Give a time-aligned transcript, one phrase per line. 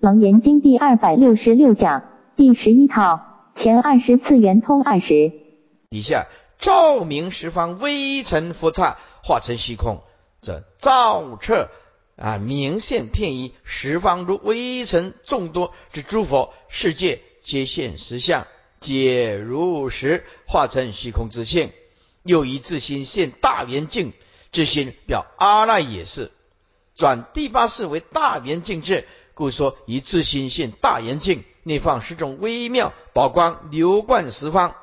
[0.00, 2.04] 楞严经第二百六十六讲
[2.36, 5.32] 第十一套前二十次圆通二十。
[5.90, 6.28] 底下
[6.60, 9.98] 照明十方微尘佛刹化成虚空，
[10.40, 11.68] 这照彻
[12.14, 18.46] 啊明现片一十方如微尘众多之诸佛世界皆现实相，
[18.78, 21.72] 皆如实化成虚空之性。
[22.22, 24.12] 又以自心现大圆镜
[24.52, 26.30] 之心表阿赖也是，
[26.94, 29.04] 转第八世为大圆镜智。
[29.38, 34.74] 故说以自心现大圆镜，内放十种微妙宝光流贯十方。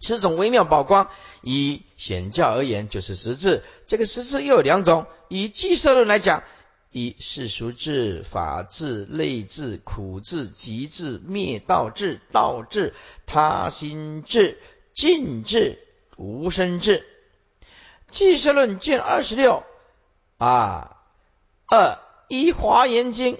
[0.00, 1.08] 十种微妙宝光，
[1.40, 3.62] 以显教而言，就是实质。
[3.86, 5.06] 这个实质又有两种。
[5.28, 6.42] 以计色论来讲，
[6.90, 12.92] 以世俗智、法智、类智、苦智、极智、灭道智、道智、
[13.24, 14.58] 他心智、
[14.92, 15.78] 尽智、
[16.16, 17.06] 无生智。
[18.10, 19.62] 计色论卷二十六
[20.38, 20.96] 啊，
[21.66, 23.38] 二一华严经。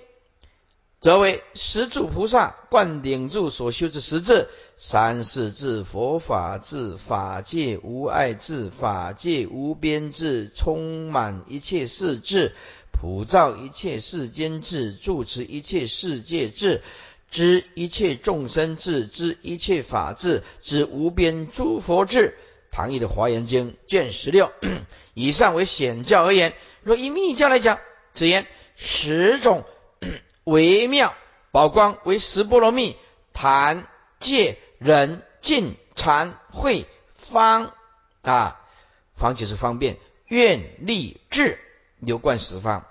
[1.00, 12.54] 则为十住菩萨灌顶住所修之十智：三世智、佛法智、法界无碍智、法界无边智、充满一切世智、
[12.90, 16.82] 普照一切世间智、住持一切世界智、
[17.30, 22.34] 知一切众生智、知一切法智、知无边诸佛智。
[22.70, 24.50] 唐译的华严经卷十六。
[25.12, 27.78] 以上为显教而言，若以密教来讲，
[28.14, 29.64] 此言十种。
[30.44, 31.14] 微妙
[31.52, 32.96] 宝光为十波罗蜜，
[33.32, 33.88] 坛
[34.20, 37.72] 戒忍净禅慧方
[38.20, 38.60] 啊，
[39.14, 41.58] 方就是方便愿力智
[41.98, 42.84] 流贯十方。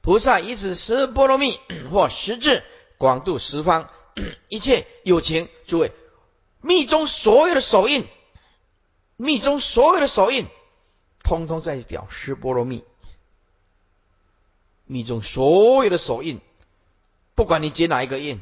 [0.00, 1.60] 菩萨以此十波罗蜜
[1.92, 2.64] 或十智
[2.96, 3.90] 广度十方
[4.48, 5.50] 一切有情。
[5.66, 5.92] 诸位，
[6.62, 8.06] 密中所有的手印，
[9.16, 10.46] 密中所有的手印，
[11.22, 12.82] 通通在表十波罗蜜。
[14.88, 16.40] 密宗所有的手印，
[17.36, 18.40] 不管你结哪一个印，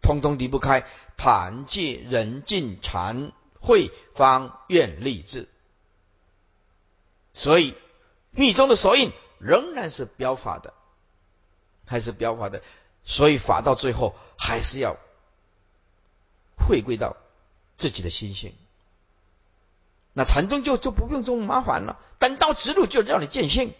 [0.00, 5.48] 通通离不开坛戒人尽禅慧方愿立志。
[7.34, 7.74] 所以
[8.30, 10.72] 密宗的手印仍然是标法的，
[11.84, 12.62] 还是标法的。
[13.04, 14.96] 所以法到最后还是要
[16.56, 17.16] 回归到
[17.76, 18.54] 自己的心性。
[20.12, 23.74] 那禅宗就就不用这么麻烦了，单刀直入就让你见性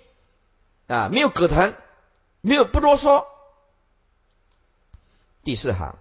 [0.89, 1.75] 啊，没有葛藤。
[2.43, 3.25] 没有不啰嗦。
[5.43, 5.97] 第四行，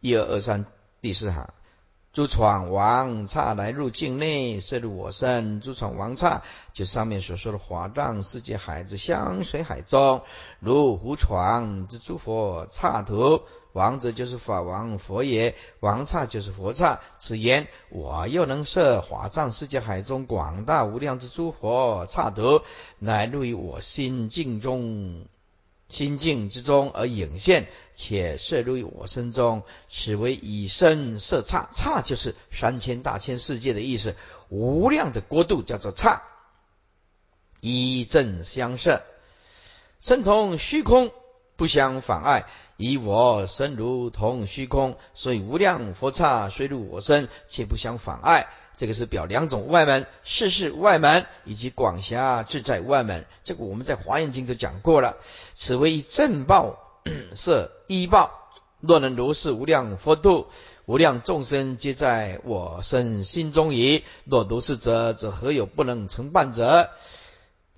[0.00, 0.66] 一二二三，
[1.00, 1.54] 第四行，
[2.16, 5.60] 诸闯王刹来入境内，摄入我身。
[5.60, 6.40] 诸闯王刹，
[6.72, 10.22] 就上面所说的华藏世界海之香水海中，
[10.58, 13.42] 如胡闯之诸佛刹土。
[13.74, 17.00] 王者就是法王佛也，王刹就是佛刹。
[17.18, 22.62] 此言我又能摄华藏世界海中广大无量之诸佛刹土，
[22.98, 25.26] 乃入于我心境中，
[25.88, 29.62] 心境之中而隐现，且摄入于我身中。
[29.88, 34.16] 此为以身摄刹，刹就是三千大千世界的意思，
[34.48, 36.22] 无量的国度叫做刹，
[37.60, 39.02] 以正相摄，
[40.00, 41.12] 身同虚空，
[41.56, 42.46] 不相妨碍。
[42.76, 48.48] 以我身如同虚空，所以无量佛刹虽入我身，且不相妨碍。
[48.76, 53.24] 这个是表两种外门，世事外门以及广狭自在外门。
[53.42, 55.16] 这个我们在华严经都讲过了。
[55.54, 56.78] 此为正报
[57.32, 58.50] 色依报，
[58.80, 60.48] 若能如是无量佛度，
[60.84, 64.04] 无量众生皆在我身心中矣。
[64.24, 66.90] 若如是者，则何有不能成办者？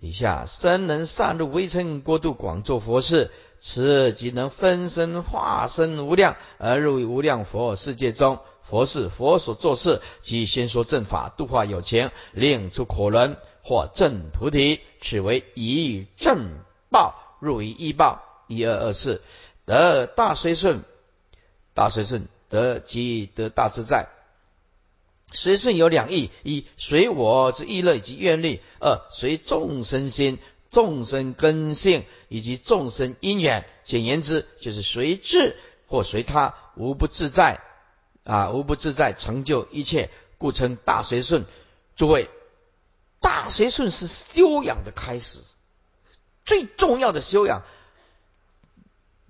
[0.01, 3.31] 底下身能善入微尘国度，广做佛事。
[3.61, 8.39] 此即能分身化身无量，而入于无量佛世界中。
[8.69, 14.81] 佛是佛所做事，即先说正法，度化有情，令出可轮，或正菩提。
[15.01, 16.59] 此为一正
[16.91, 18.23] 报入于一报。
[18.47, 19.23] 一二二四，
[19.67, 20.83] 得大随顺，
[21.75, 24.09] 大随顺得即得大自在。
[25.33, 30.39] 随顺有两义：一随我之意乐以及愿力；二随众生心。
[30.71, 35.57] 众生根性以及众生因缘，简言之，就是随智
[35.87, 37.63] 或随他，无不自在
[38.29, 41.47] 啊，无不自在，成就一切，故称大随顺。
[41.97, 42.29] 诸位，
[43.21, 45.41] 大随顺是修养的开始，
[46.45, 47.65] 最重要的修养。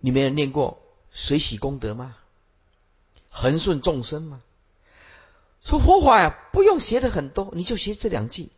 [0.00, 2.16] 你们有念过随喜功德吗？
[3.30, 4.42] 恒顺众生吗？
[5.64, 8.50] 说佛法呀，不用学的很多，你就学这两句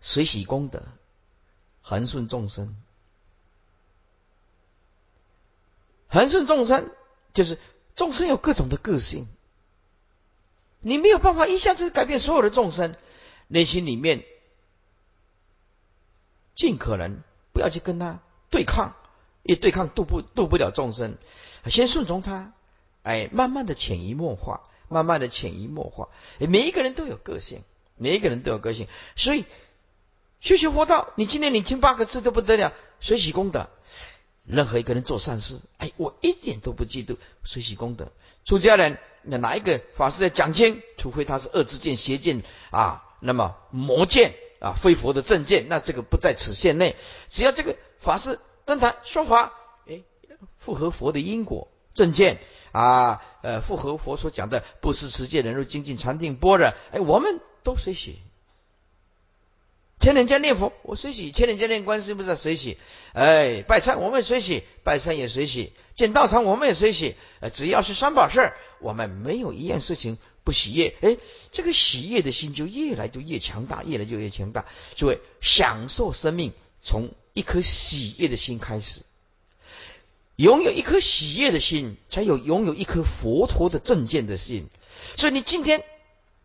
[0.00, 0.84] 随喜功德。
[1.82, 2.76] 恒顺众生，
[6.08, 6.90] 恒顺众生
[7.32, 7.58] 就是
[7.96, 9.26] 众生有各种的个性，
[10.80, 12.94] 你没有办法一下子改变所有的众生，
[13.46, 14.24] 内心里面
[16.54, 17.22] 尽可能
[17.52, 18.20] 不要去跟他
[18.50, 18.94] 对抗，
[19.42, 21.16] 一对抗渡不渡不了众生，
[21.66, 22.52] 先顺从他，
[23.02, 26.08] 哎，慢慢的潜移默化，慢慢的潜移默化。
[26.38, 27.62] 每一个人都有个性，
[27.96, 28.86] 每一个人都有个性，
[29.16, 29.44] 所以
[30.40, 33.68] 修行佛道，你今天你听八个字都不得了，随喜功德。
[34.44, 38.10] 任何一个人做善事，哎，我一点都不嫉妒，随喜功德。
[38.46, 40.82] 出家人，那哪一个法师在讲经？
[40.96, 46.96] 除非他是恶之见、邪见啊，那么魔见啊，非佛的正见，那这个不在此限内。
[47.28, 49.52] 只要这个法师登台说法，
[49.86, 50.02] 哎，
[50.58, 52.38] 符合佛的因果正见
[52.72, 58.20] 啊，呃，符合佛所讲的不思持戒、忍辱、精进、禅定、般若，哎，我们都随喜。
[60.00, 62.78] 千人家念佛，我随喜；千人家念观世音菩萨随喜。
[63.14, 67.16] 哎，拜忏我们随喜，拜忏也随喜；建道场我们也随喜。
[67.40, 70.94] 呃，只要是三宝事，我们没有一样事情不喜悦。
[71.00, 71.16] 哎，
[71.50, 74.64] 这个喜悦的心就越来就越强大，越来就越强大。
[74.94, 76.52] 诸位，享受生命
[76.82, 79.02] 从一颗喜悦的心开始，
[80.36, 84.68] 拥有一颗喜悦的心，才有拥有一颗佛陀的正见的心。
[85.16, 85.82] 所以你今天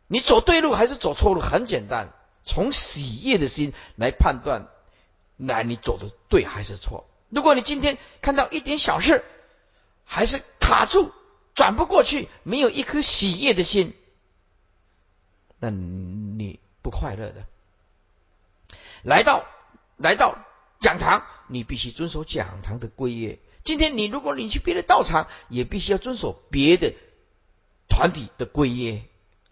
[0.08, 2.12] 你走对路还是走错路，很简单。
[2.44, 4.68] 从喜悦的心来判断，
[5.38, 7.06] 那你走的对还是错？
[7.30, 9.24] 如果你今天看到一点小事，
[10.06, 11.12] 还是卡住，
[11.54, 13.94] 转不过去，没有一颗喜悦的心，
[15.60, 17.46] 那你不快乐的。
[19.04, 19.46] 来到
[19.98, 20.38] 来到
[20.80, 23.40] 讲堂，你必须遵守讲堂的规约。
[23.64, 26.94] 今天你如果你去别的道场，也必须要遵守别的
[27.88, 29.04] 团体的规约，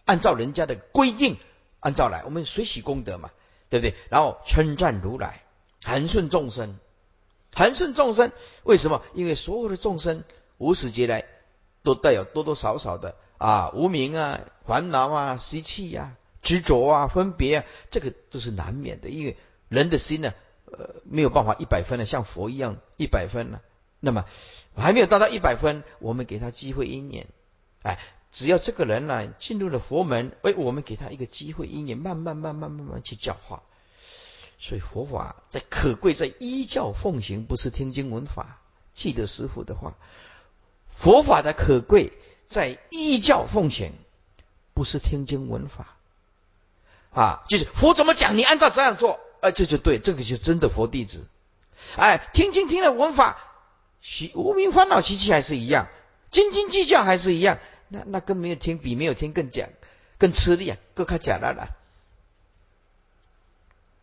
[0.04, 1.38] 按照人家的规定。
[1.80, 3.30] 按照来，我们随喜功德嘛，
[3.68, 3.96] 对不对？
[4.08, 5.42] 然后称赞如来，
[5.82, 6.78] 恒顺众生，
[7.52, 8.30] 恒顺众生。
[8.62, 9.02] 为什么？
[9.14, 10.22] 因为所有的众生
[10.58, 11.24] 无始劫来
[11.82, 19.08] 都带有多多少少的啊无名啊、烦恼啊、习气呀、执着啊、分别啊，这个都是难免的。
[19.08, 19.36] 因为
[19.68, 20.34] 人的心呢，
[20.66, 23.60] 呃，没有办法一百分的像佛一样一百分呢。
[24.00, 24.24] 那么
[24.76, 27.28] 还没有达到一百分，我们给他机会一年，
[27.82, 27.98] 哎。
[28.34, 33.62] 只要这个人呢进入了佛门，哎，我们给他一个机会，因缘慢慢慢慢慢慢去教化。
[34.58, 38.58] 所以佛法在可贵在依教奉行，不是听经闻法。
[38.94, 39.98] 记得师傅的话，
[40.96, 42.12] 佛法的可贵
[42.46, 43.92] 在依教奉行，
[44.74, 45.96] 不是听经闻法。
[47.12, 51.26] 啊，就是佛怎么讲，你按照这样做，哎，这就对，这个就真的佛弟子。
[51.96, 53.36] 哎，听经听了闻法，
[54.00, 55.88] 习无名烦恼习气还是一样，
[56.30, 57.58] 斤斤计较还是一样。
[57.88, 59.68] 那那跟没有听比没有听更讲
[60.16, 61.76] 更吃力啊，更开假了了。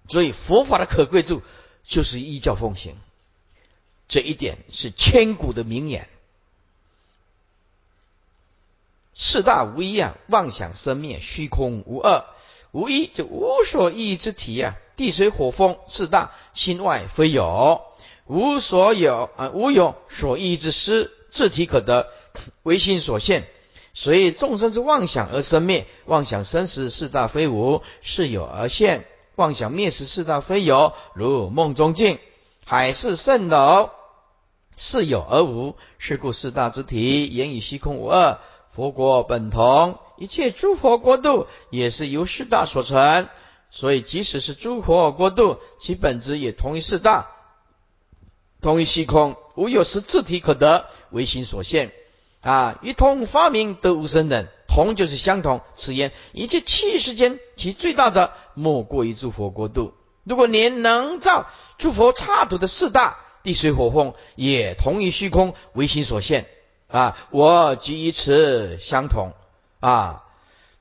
[0.07, 1.41] 所以佛法的可贵处
[1.83, 2.95] 就是依教奉行，
[4.07, 6.07] 这一点是千古的名言。
[9.21, 12.23] 四大无一啊，妄想生灭，虚空无二，
[12.71, 14.77] 无一就无所依之体啊。
[14.95, 17.81] 地水火风四大心外非有，
[18.27, 22.07] 无所有啊，无有所依之师，自体可得，
[22.63, 23.45] 唯心所现。
[23.93, 29.01] 所以众生之妄想而生灭，妄想生时四大非无，是有而现；
[29.35, 32.19] 妄想灭时四大非有，如梦中境。
[32.65, 33.89] 海市蜃楼，
[34.77, 38.39] 是有而无，是故四大之体言语虚空无二。
[38.71, 43.27] 佛国本同，一切诸佛国度也是由四大所成，
[43.71, 47.31] 所以即使是诸佛国度，其本质也同于四大，
[48.61, 51.91] 同于虚空，无有实质体可得，唯心所现。
[52.41, 55.59] 啊，一通发明得无生等，同就是相同。
[55.75, 59.93] 此言一切气世间，其最大者莫过于诸佛国度。
[60.23, 61.47] 如果连能造
[61.77, 66.47] 诸佛刹土的四大地水火风，也同于虚空唯心所现。
[66.89, 69.33] 啊，我即以此相同。
[69.79, 70.25] 啊，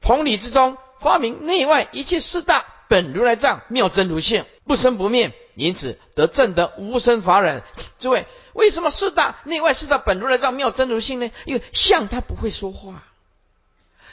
[0.00, 7.62] 同理之中，发明内外一切四大本如来藏妙真如性，不生不灭，因此得正得无生法忍。
[7.98, 8.26] 诸位。
[8.54, 11.30] 为什么四大内外四大本如来藏妙真如性呢？
[11.44, 13.04] 因为相它不会说话，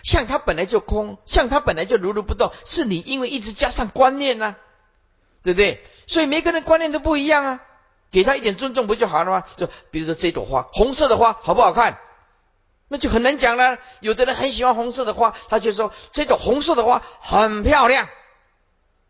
[0.04, 4.56] 相它本来就空，相它本来就如如不动，是你因为一直加上观念呢，
[5.42, 5.84] 对不对？
[6.06, 7.62] 所以每个人观念都不一样啊，
[8.12, 9.44] 给他一点尊重不就好了吗？
[9.58, 12.00] 就比如说这朵花，红色的花好不好看？
[12.88, 13.78] 那就很难讲了。
[14.00, 18.08] 有的人很喜欢红色的花，他就说这朵红色的花很漂亮；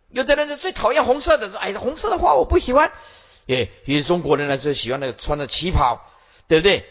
[0.10, 2.92] 有的人是最讨厌红色的，说哎，红色的花我不喜欢。
[3.48, 6.02] 哎，有些中国人呢就喜欢那个穿的旗袍，
[6.48, 6.90] 对不对？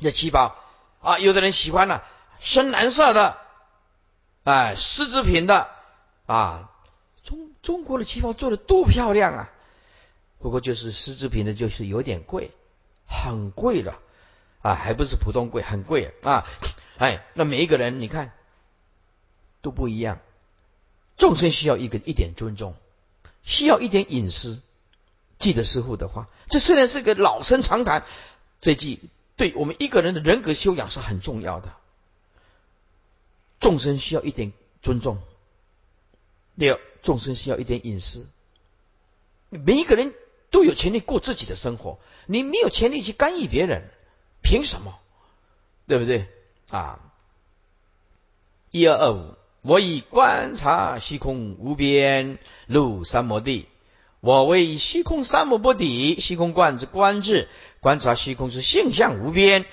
[0.00, 0.56] 那旗袍
[1.00, 2.02] 啊，有的人喜欢呢
[2.40, 3.36] 深蓝色的，
[4.44, 5.68] 哎，丝织品的
[6.26, 6.70] 啊。
[7.24, 9.50] 中中国的旗袍做的多漂亮啊！
[10.40, 12.52] 不过就是丝织品的，就是有点贵，
[13.06, 13.98] 很贵了
[14.62, 16.46] 啊，还不是普通贵，很贵啊。
[16.96, 18.32] 哎，那每一个人你看
[19.62, 20.20] 都不一样，
[21.16, 22.74] 众生需要一个一点尊重，
[23.42, 24.60] 需要一点隐私。
[25.38, 26.28] 记得师傅的话。
[26.48, 28.04] 这虽然是个老生常谈，
[28.60, 29.00] 这句
[29.36, 31.72] 对我们一个人的人格修养是很重要的。
[33.60, 34.52] 众生需要一点
[34.82, 35.18] 尊重，
[36.54, 38.26] 六，众生需要一点隐私。
[39.50, 40.14] 每一个人
[40.50, 43.88] 都有权利过自己的生活，你没有权利去干预别人，
[44.42, 44.98] 凭什么？
[45.86, 46.28] 对不对？
[46.70, 47.00] 啊，
[48.70, 53.66] 一二二五，我以观察虚空无边入三摩地，
[54.20, 57.48] 我为虚空三摩不底，虚空观之观智，
[57.80, 59.64] 观察虚空之性相无边，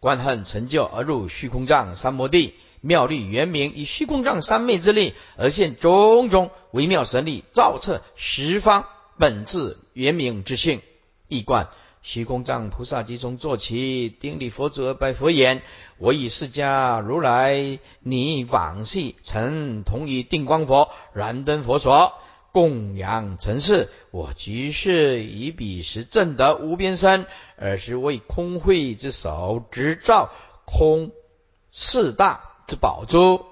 [0.00, 2.54] 观恨成就而入虚空藏三摩地。
[2.80, 8.86] 妙力圆明，以虚空藏三昧之力而现种种微妙神力，照彻十方
[9.18, 10.82] 本质圆明之性。
[11.26, 11.68] 一观
[12.02, 15.62] 虚空藏菩萨即从坐起，顶礼佛祖而拜佛言
[15.96, 22.12] ：“我以释迦如来，你往昔曾同于定光佛、燃灯佛所
[22.52, 27.24] 供养尘世，我即是以彼时正得无边身，
[27.56, 30.30] 而是为空慧之手，执照
[30.66, 31.10] 空
[31.70, 33.44] 四大。”之宝珠，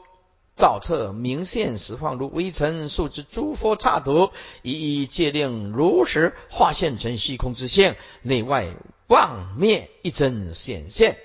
[0.56, 4.30] 照彻明现实放如微尘数之诸佛刹土，
[4.62, 8.68] 一一戒令如实化现成虚空之性，内外
[9.08, 11.16] 妄灭一真显现。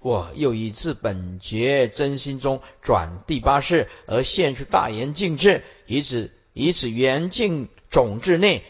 [0.00, 8.64] 我又以自本觉真心中转第八世，而现出大圆净智，以此以此圆净种智内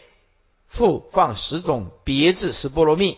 [0.66, 3.16] 复放十种别致十波罗蜜，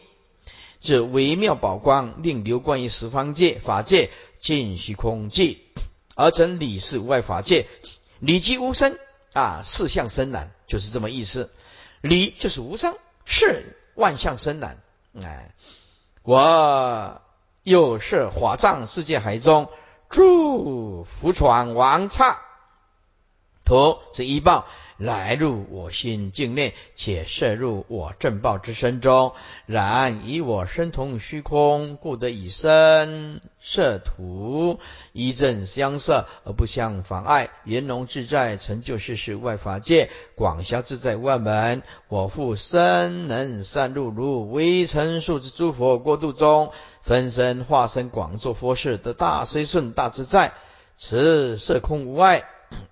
[0.80, 4.10] 这微妙宝光，令流观于十方界法界。
[4.40, 5.56] 尽虚空寂，
[6.14, 7.66] 而成理是无外法界，
[8.20, 8.98] 理即无生
[9.32, 11.52] 啊，四相生难，就是这么意思。
[12.00, 14.78] 理就是无生，是万象生难。
[15.20, 15.54] 哎，
[16.22, 17.20] 我
[17.62, 19.68] 又是华藏世界海中
[20.10, 22.40] 诸浮船王刹，
[23.64, 24.66] 图之一报。
[24.96, 29.32] 来入我心境内，且摄入我正报之身中。
[29.66, 34.78] 然以我身同虚空，故得以身摄土，
[35.12, 41.82] 一正相摄而不相妨碍，圆融自在，成就世事外法界，广销自在万门。
[42.08, 46.70] 我复身能善入如微尘数之诸佛国度中，
[47.02, 50.52] 分身化身广作佛事，得大随顺大自在。
[50.96, 52.44] 此色空无碍。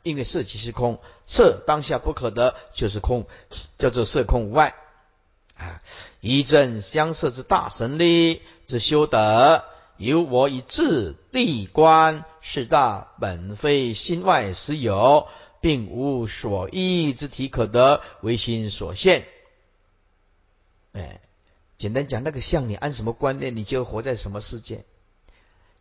[0.03, 3.27] 因为色即是空，色当下不可得，就是空，
[3.79, 4.75] 叫做色空无碍
[5.57, 5.81] 啊。
[6.21, 9.65] 一正相摄之大神力之修德，
[9.97, 15.29] 由我以自地观，是大本非心外实有，
[15.61, 19.27] 并无所依之体可得，唯心所现。
[20.93, 21.21] 哎，
[21.79, 24.85] 简单讲，那个相，你安什么观念，你就活在什么世界。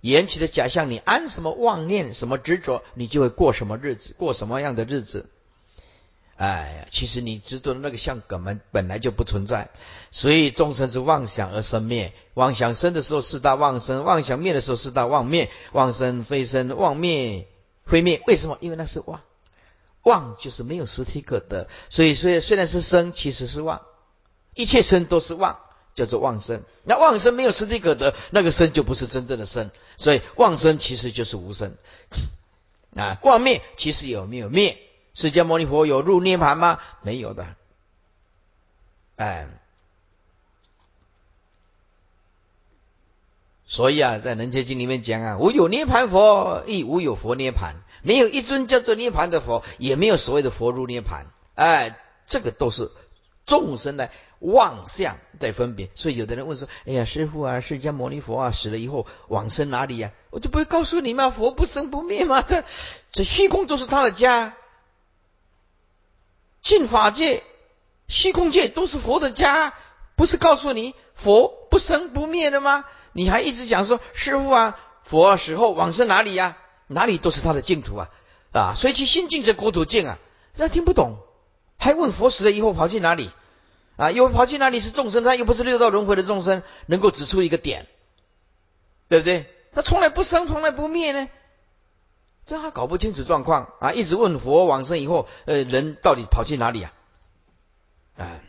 [0.09, 5.29] 缘起的假象，你安什么妄念，什么执着，你就会过什么日子，过什么样的日子。
[6.37, 9.69] 哎呀，其实你执着的那个相根本本来就不存在，
[10.09, 17.47] 所以众生是妄想而生灭，妄想生的时候四大妄生，妄想灭的时候四大妄灭，妄生非生，妄灭
[17.85, 18.23] 非灭。
[18.25, 18.57] 为什么？
[18.59, 19.21] 因为那是妄，
[20.01, 23.83] 妄就是没有实体可得，所以虽虽然是生，其实是妄，
[24.55, 25.59] 一切生都是妄。
[25.93, 31.75] 叫做妄生，那妄生没有实体可得，那个生就不是真正的生，所以妄生其实就是无生
[32.95, 33.19] 啊。
[33.23, 34.77] 妄灭其实有没有灭？
[35.13, 36.79] 释迦牟尼佛有入涅盘吗？
[37.01, 37.45] 没有的。
[39.17, 39.49] 哎，
[43.65, 51.25] 所以啊，在《人间经》里面讲啊，无有涅盘佛，亦无有佛涅盘，没有一尊叫做涅盘的佛，也没有所谓的佛入涅盘。
[51.55, 52.89] 哎，这个都是
[53.45, 54.09] 众生的。
[54.41, 61.29] 妄相在分别，所以有的人问说：“哎呀，师傅啊，释迦牟尼佛啊，死了以后往生哪里呀？”我就不会告诉你吗？
[61.29, 62.41] 佛不生不灭吗？
[62.41, 62.63] 这
[63.11, 64.55] 这虚空都是他的家，
[66.61, 67.43] 净法界、
[68.07, 69.73] 虚空界都是佛的家，
[70.15, 72.85] 不是告诉你佛不生不灭的吗？
[73.13, 76.57] 你还一直讲说师傅啊，佛死后往生哪里呀？
[76.87, 78.09] 哪里都是他的净土啊！
[78.51, 80.17] 啊，所以其心净这国土净啊，
[80.53, 81.17] 这听不懂，
[81.77, 83.29] 还问佛死了以后跑去哪里？
[84.01, 85.23] 啊，又跑去哪里是众生？
[85.23, 87.85] 他又不是六道轮回的众生，能够指出一个点，
[89.09, 89.45] 对不对？
[89.73, 91.29] 他从来不生，从来不灭呢，
[92.47, 93.93] 这还搞不清楚状况啊！
[93.93, 96.93] 一直问佛往生以后，呃，人到底跑去哪里啊？
[98.17, 98.41] 啊，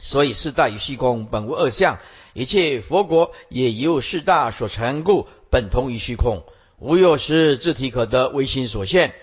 [0.00, 2.00] 所以四大与虚空本无二相，
[2.32, 6.42] 一切佛国也由四大所成故，本同于虚空，
[6.80, 9.14] 无有实自体可得，唯心所现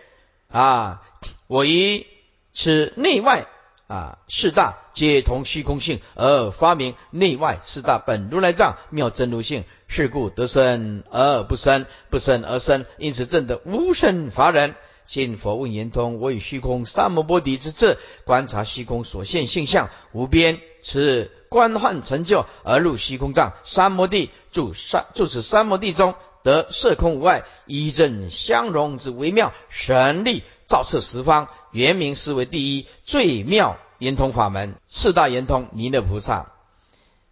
[0.48, 1.04] 啊！
[1.48, 2.08] 我于
[2.54, 3.46] 此内外。
[3.88, 14.76] 啊，四大皆同虚空性而发明内外四大本如来藏妙真如性，是故得生而不生，不生而生，因此证得无生法忍。
[15.06, 26.14] 信佛问圆通，我以虚空三摩波底之智，观察虚空所现性相无边，此观幻成就而入虚空藏三摩地，住三住此三摩地中，
[26.48, 36.54] 得色空无碍，一正相融之微妙神力，照彻十方，原名是为第一最妙圆通法门，四大圆通弥勒菩萨。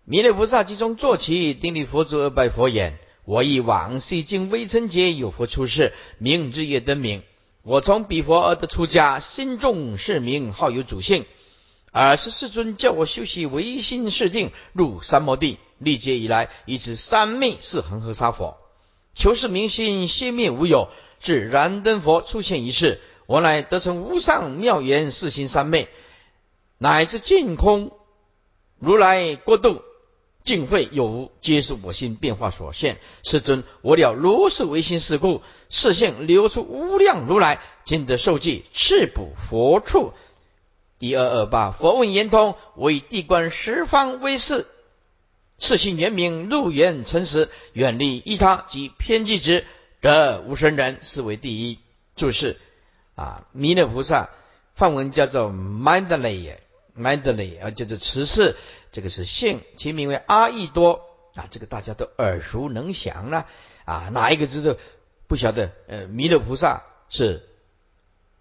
[0.04, 7.24] 弥勒菩萨即中坐起，顶礼佛足而拜佛言：“我以往昔经微尘劫有佛出世，名日月灯明。
[7.64, 11.26] 我从彼佛而得出家，心中是名，好有主性。
[11.94, 15.58] 尔时世尊叫我修习唯心是定，入三摩地。
[15.78, 18.58] 历劫以来，以此三昧是恒河沙佛，
[19.16, 20.90] 求是明心，心灭无有。
[21.20, 25.88] 至燃灯佛出现一世，我乃得成无上妙言四心三昧，
[26.78, 27.92] 乃至净空
[28.78, 29.82] 如来过度。”
[30.46, 33.00] 尽会有无，皆是我心变化所现。
[33.24, 35.42] 世尊，我了如是唯心是故，
[35.72, 40.14] 视现流出无量如来，今得受记，赤补佛处。
[41.00, 44.68] 一二二八，佛问圆通，为地观十方威势，
[45.58, 49.66] 次性圆明，入圆成实，远离依他及偏激之，
[50.02, 51.80] 得无生人，是为第一。
[52.16, 52.58] 注释
[53.16, 54.30] 啊，弥勒菩萨，
[54.74, 58.56] 梵文叫做 Mandalay，Mandalay 啊，叫做慈氏。
[58.92, 61.02] 这个是姓，其名为阿逸多
[61.36, 63.48] 啊，这个大家都耳熟能详了
[63.84, 64.78] 啊，哪一个知道
[65.28, 65.72] 不晓得？
[65.88, 67.50] 呃，弥勒菩萨是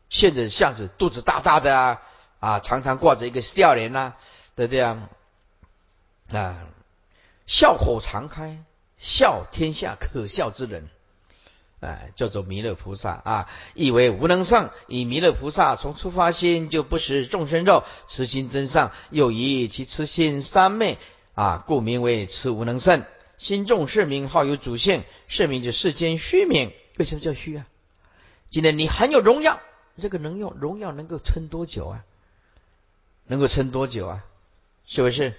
[0.08, 2.02] 现在像是，肚子大大的啊，
[2.38, 4.14] 啊，常常挂着一个笑脸呐，
[4.54, 5.08] 对不对啊？
[6.32, 6.66] 啊，
[7.46, 8.64] 笑口常开，
[8.96, 10.88] 笑天下可笑之人。
[11.80, 14.70] 哎，叫做弥勒菩萨啊，意为无能胜。
[14.88, 20.96] 以弥勒菩萨从出发心就不食众生肉，慈心真上，又以其慈心三昧
[21.34, 23.04] 啊，故名为慈无能胜。
[23.36, 26.72] 心重是名，好有主性，是名就世间虚名。
[26.96, 27.66] 为什么叫虚啊？
[28.48, 29.60] 今天你很有荣耀，
[30.00, 32.04] 这个能用荣耀能够撑多久啊？
[33.26, 34.24] 能够撑多久啊？
[34.86, 35.34] 是不是？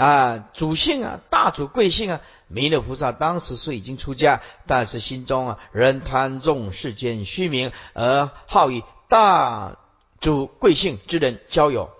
[0.00, 2.22] 啊，主性啊，大主贵姓啊？
[2.48, 9.76] 弥勒菩萨当时是已经出家，但是心中啊仍贪重世间虚名，而好与大
[10.18, 11.90] 主贵姓之人交友。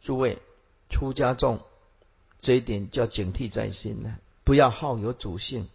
[0.00, 0.38] 诸位，
[0.90, 1.60] 出家众
[2.40, 5.68] 这一点叫警惕在心呢，不要好有主性，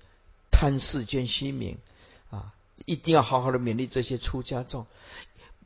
[0.52, 1.78] 贪世间虚名
[2.32, 2.54] 啊！
[2.86, 4.88] 一定要好好的勉励这些出家众。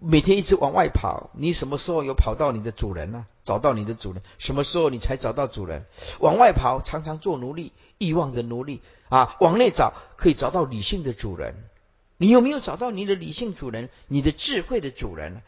[0.01, 3.25] 每天一直往外跑，你什么时候有跑到你的主人呢？
[3.43, 5.85] 找到你的主人，什么时候你才找到主人？
[6.19, 9.35] 往外跑，常常做奴隶，欲望的奴隶啊！
[9.41, 11.55] 往内找，可以找到理性的主人。
[12.17, 13.89] 你有没有找到你的理性主人？
[14.07, 15.41] 你的智慧的主人？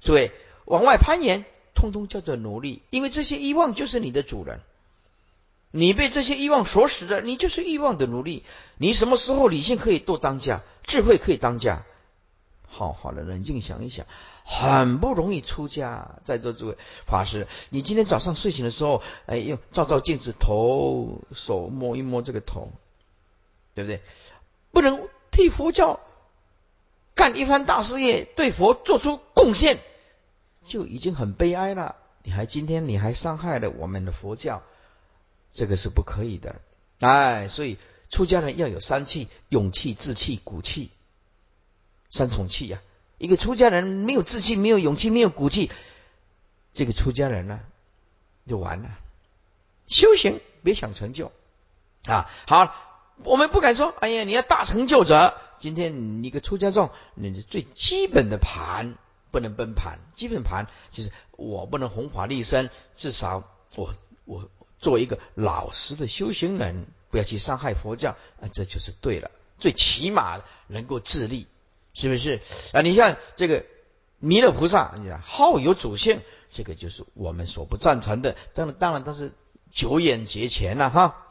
[0.00, 0.30] 所以
[0.64, 1.44] 往外攀岩，
[1.74, 4.60] 通通叫做奴隶，因为这些欲望就是你的主人。
[5.70, 8.42] 你被这些欲望锁死的，你就是欲望的奴隶。
[8.78, 11.84] 你什么时候理性可以多当家，智慧可以当家？
[12.70, 14.06] 好好的冷静想一想，
[14.44, 16.20] 很不容易出家。
[16.24, 22.70] 在座诸位法师，你今天早上睡醒的时候，哎，用照照镜子，头手摸一摸这个头，
[23.74, 24.02] 对不对？
[24.70, 25.98] 不能替佛教
[27.14, 29.80] 干一番大事业，对佛做出贡献，
[30.66, 31.96] 就已经很悲哀了。
[32.22, 34.62] 你还今天你还伤害了我们的佛教，
[35.52, 36.56] 这个是不可以的。
[37.00, 37.78] 哎，所以
[38.10, 40.90] 出家人要有三气：勇气、志气、骨气。
[42.10, 42.80] 三重气呀！
[43.18, 45.70] 一个出家人没有志气、没有勇气、没有骨气，
[46.72, 47.60] 这个出家人呢
[48.46, 48.90] 就完了。
[49.88, 51.32] 修行别想成就
[52.06, 52.30] 啊！
[52.46, 52.74] 好，
[53.24, 55.36] 我们不敢说，哎呀，你要大成就者。
[55.58, 58.94] 今天你个出家众，你最基本的盘
[59.32, 63.42] 不能崩盘，基本盘就是我不能弘法利生，至少
[63.74, 63.94] 我
[64.24, 69.32] 我做一个老实的修行人，不要去伤害佛教啊，这就是对了。
[69.58, 71.48] 最起码能够自立。
[71.94, 72.40] 是不是
[72.72, 72.82] 啊？
[72.82, 73.64] 你看这个
[74.18, 76.20] 弥勒菩萨，你看好有主性，
[76.52, 78.36] 这个就是我们所不赞成的。
[78.54, 79.32] 当然，当然，他是
[79.72, 81.24] 久远劫前了哈。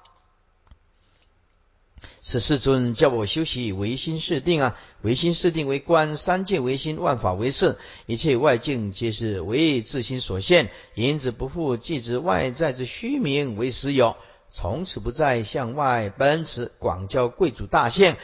[2.21, 14.15] 是世尊叫我修习唯心是定啊，唯心是定为观三界唯心，万法为色，一切外境皆是唯自心所现，因此不复即知外在之虚名为实有，
[14.49, 18.17] 从此不再向外奔驰，广交贵族大限。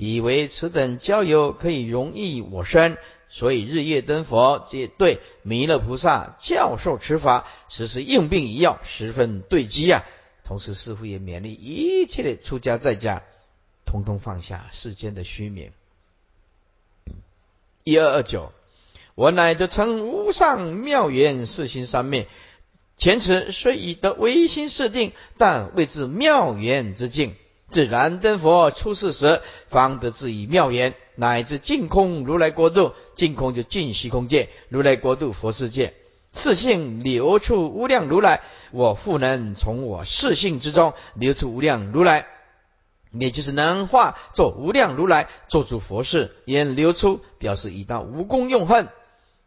[0.00, 10.04] 以为此等交友可以容易我身，所以日夜灯佛皆对弥勒菩萨教授持法，实是应病一药，十分对机啊。
[10.44, 13.24] 同时，师父也勉励一切的出家在家，
[13.84, 15.72] 通通放下世间的虚名。
[17.82, 18.52] 一二二九，
[19.16, 22.28] 我乃得成无上妙缘四心三昧，
[22.96, 27.34] 前此虽已得唯心是定，但未至妙缘之境。
[27.70, 35.92] 自然灯佛出世时，方得自以妙言，乃至净空如来国度，净空就净虚空界，如来国度佛世界，
[36.32, 38.40] 四性流出无量如来，
[38.72, 42.26] 我复能从我四性之中流出无量如来，
[43.12, 48.88] 也就是能化作无量如来，做出佛事，言流出表示已到无功用恨，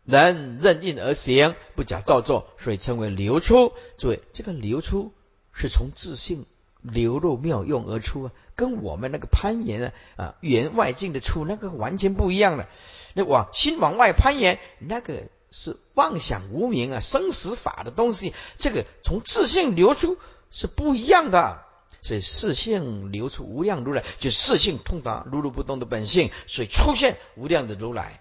[0.04, 3.74] 能任应而行，不假造作，所以称为流出。
[3.98, 5.12] 诸位，这个流出
[5.54, 6.46] 是从自性。
[6.82, 12.68] 流入妙用而出啊，跟我们那个攀岩啊啊缘外境的出那个完全不一样的。
[13.14, 18.34] 那往心往外攀岩，那个是妄想无明啊生死法的东西。
[18.58, 20.18] 这个从自性流出
[20.50, 21.64] 是不一样的。
[22.04, 28.20] 所以自性流出无量如来，就自性通达如如不动的本性，所以出现无量的如来。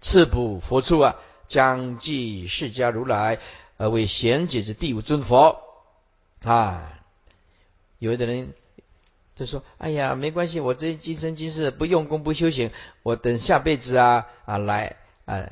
[0.00, 1.14] 次补佛处啊，
[1.46, 3.38] 将继释迦如来
[3.76, 5.60] 而为贤解之第五尊佛
[6.42, 6.93] 啊。
[7.98, 8.52] 有的人
[9.34, 12.70] 就说：“哎呀，没关系，我这今生今世不用功不修行，
[13.02, 15.50] 我等下辈子啊啊来啊，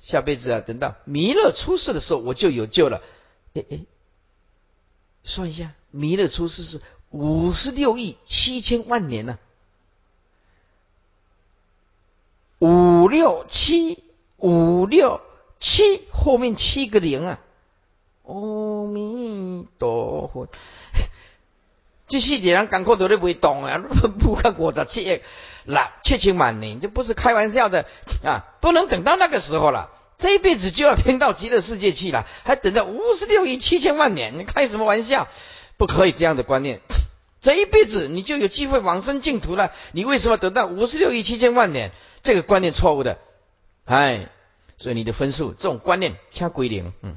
[0.00, 3.02] 下辈子啊，等到弥勒出世的时候，我就有救了。”
[3.54, 3.80] 哎哎，
[5.24, 9.38] 算一下，弥勒出世是五十六亿七千万年呢，
[12.60, 14.04] 五六七
[14.36, 15.20] 五六
[15.58, 17.40] 七后面七个零啊，
[18.24, 20.48] 阿弥陀佛。
[22.08, 23.78] 这世界人艰苦都咧袂动啊，
[24.18, 25.20] 不看五十七亿、
[25.64, 27.84] 六七千万年，这不是开玩笑的
[28.24, 28.46] 啊！
[28.60, 34.38] 不能等到那个时候了，这一辈子就要拼到极乐世界去了，还等到五十六亿七千万年？
[34.38, 35.28] 你开什么玩笑？
[35.76, 36.80] 不可以这样的观念。
[37.42, 41.92] 这一辈子你就有机会往生净土了，你为什么等到五十六亿七千万年？
[42.22, 43.18] 这个观念错误的，
[43.84, 44.28] 哎，
[44.78, 47.16] 所以你的分数这种观念掐归零，嗯，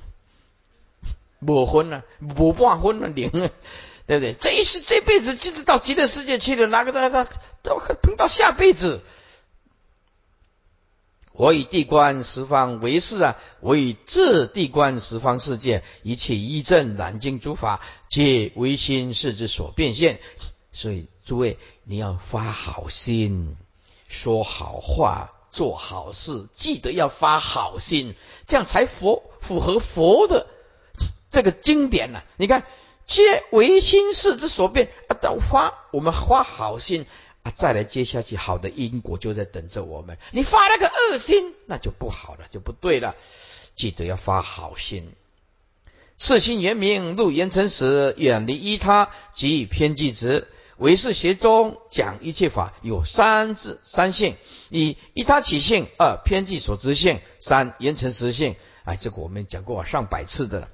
[1.40, 2.04] 无分了，
[2.38, 3.50] 无半分了，零。
[4.12, 4.34] 对不对？
[4.34, 7.24] 这一世这辈子就是到极乐世界去了，哪个他他
[7.64, 9.00] 都碰到下辈子。
[11.32, 20.20] 我以地观十方为是啊，我以这地观十方世界一切依正染净诸法，皆唯心是之所变现。
[20.74, 23.56] 所以诸位，你要发好心，
[24.10, 30.48] 说好话，做好事，记得要发好心，这样才佛符合佛的
[31.30, 32.22] 这个经典呢。
[32.36, 32.66] 你看。
[33.06, 35.18] 皆唯心事之所变啊！
[35.20, 37.06] 等发，我们发好心
[37.44, 40.18] 啊，再来接下去，好的因果就在等着我们。
[40.32, 43.16] 你发那个恶心，那就不好了，就不对了。
[43.76, 45.12] 记得要发好心。
[46.18, 50.48] 四心原名入言成时，远离依他及偏激执。
[50.78, 54.36] 唯是学中讲一切法有三字三性：
[54.70, 58.56] 一依他起性，二偏激所知性，三言成实性。
[58.84, 60.70] 哎，这个我们讲过上百次的了。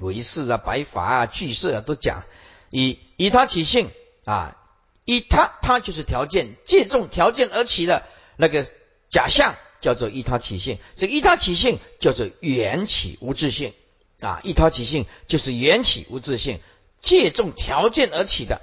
[0.00, 2.22] 唯识啊，白法啊，俱色啊，都讲
[2.70, 3.90] 以以他起性
[4.24, 4.56] 啊，
[5.04, 8.04] 以他他就是条件，借重条件而起的
[8.36, 8.64] 那个
[9.08, 10.78] 假象，叫做依他起性。
[10.96, 13.74] 这依他起性叫做缘起无自性
[14.20, 16.60] 啊，依他起性就是缘起无自性，
[17.00, 18.60] 借重条件而起的，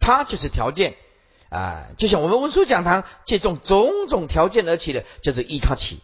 [0.00, 0.96] 它就是条件
[1.48, 1.88] 啊。
[1.96, 6.00] 就像我们文殊讲堂借重种种条件而起的，叫做依他起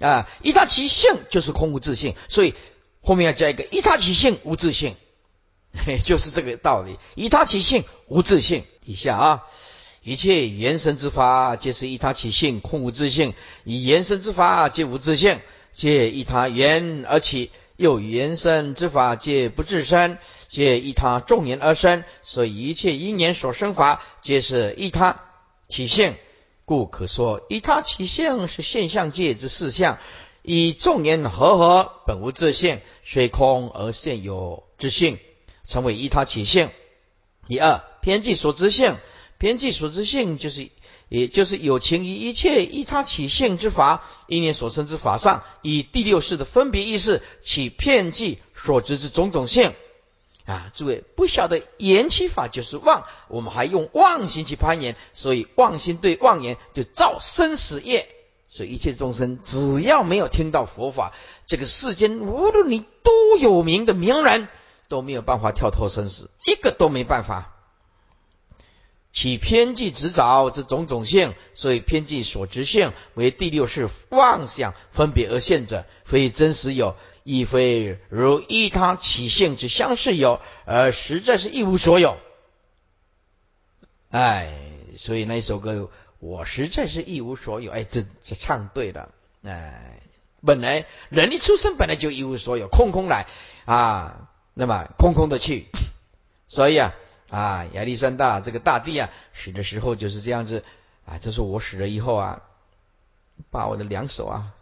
[0.00, 2.54] 啊，依他起性就是空无自性，所以。
[3.00, 4.96] 后面要加一个依他起性无自性，
[6.04, 6.98] 就是这个道理。
[7.14, 9.44] 依他起性无自性，以下啊，
[10.02, 13.34] 一切原生之法皆是依他起性空无自性，
[13.64, 15.40] 以原生之法皆无自性，
[15.72, 22.04] 皆依他缘而起；又原生之法皆不自生，皆依他众缘而生。
[22.22, 25.20] 所以一切因缘所生法皆是依他
[25.68, 26.16] 起性，
[26.64, 29.98] 故可说依他起性是现象界之四相。
[30.50, 35.18] 以众言合合，本无自性，虽空而现有自性，
[35.68, 36.70] 成为依他起性。
[37.46, 38.96] 第二，偏计所知性，
[39.36, 40.70] 偏计所知性就是，
[41.10, 49.74] 也就是有情于一切依他起性之法，因念所生之法上，以第六世的分别意识起偏计所知之种种性。
[50.46, 58.08] 啊，诸位不晓得言起法就是妄，我们还用妄心去攀岩，所以妄心对妄言就造生死业。
[58.50, 61.12] 所以一切众生只要没有听到佛法，
[61.46, 64.48] 这个世间无论你多有名的名人，
[64.88, 67.54] 都没有办法跳脱生死，一个都没办法。
[69.12, 82.16] 起偏见执着之种种性，所以偏见所执性为第六世妄想分别而现者，非真实有，亦非如依他起性之相似有，而实在是一无所有。
[84.08, 84.58] 哎，
[84.96, 85.90] 所以那首歌。
[86.18, 89.10] 我实在是一无所有，哎，这这唱对了，
[89.42, 90.00] 哎，
[90.44, 93.26] 本来人一出生本来就一无所有，空空来。
[93.64, 95.66] 啊，那么空空的去，
[96.48, 96.94] 所以啊
[97.28, 100.64] 啊，亚历山大这个大帝啊，死的时候就是这样子。
[101.04, 102.42] 啊，这是我死了以后啊，
[103.50, 104.54] 把我的两手啊，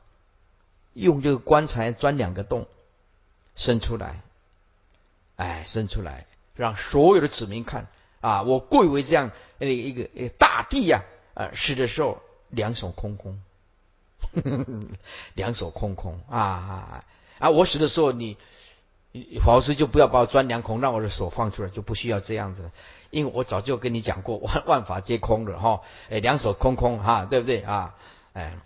[0.93, 2.67] 用这个棺材钻两个洞，
[3.55, 4.21] 伸出来，
[5.37, 7.87] 哎，伸出来，让所有的子民看。
[8.21, 11.03] 啊，我贵为这样呃一个大帝呀，
[11.37, 13.41] 啊死的时候两手空空，
[15.35, 17.05] 两手空空啊
[17.39, 18.37] 啊，我死的时候你。
[19.43, 22.71] 法师就不要把我钻两孔，让我的手放出来，就不需要这样子了。
[23.09, 27.95] 因为我早就跟你讲过，万 万法皆空的哈，哎，两手空空哈，对不对啊？
[28.35, 28.59] 哎，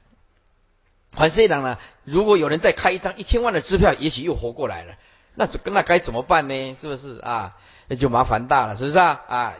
[1.14, 1.78] 还是一样呢。
[2.02, 4.96] 如果有人再开一张一千万的支票，也许又活过来了，
[5.37, 6.74] 那那该怎么办呢？
[6.74, 7.56] 是不是啊？
[7.87, 9.20] 那就麻烦大了，是不是啊？
[9.28, 9.54] 啊，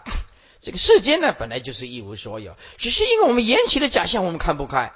[0.61, 4.93] 这个世间呢，本来就是一无所有，只是因为我们缘起的假象，我们看不开。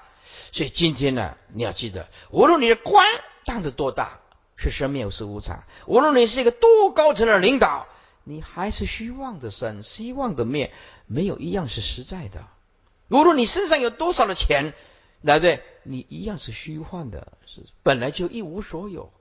[0.53, 3.07] 所以今天呢，你要记得，无论你的官
[3.45, 4.21] 当得多大。
[4.57, 7.89] 是生灭是无常，无论你是一个多高层的领导，
[8.23, 10.73] 你还是虚妄的生，希望的灭，
[11.07, 12.47] 没有一样是实在的。
[13.09, 14.73] 无论你身上有多少的钱，
[15.25, 15.61] 对不对？
[15.83, 19.13] 你一样是虚幻的，是本来就一无所有。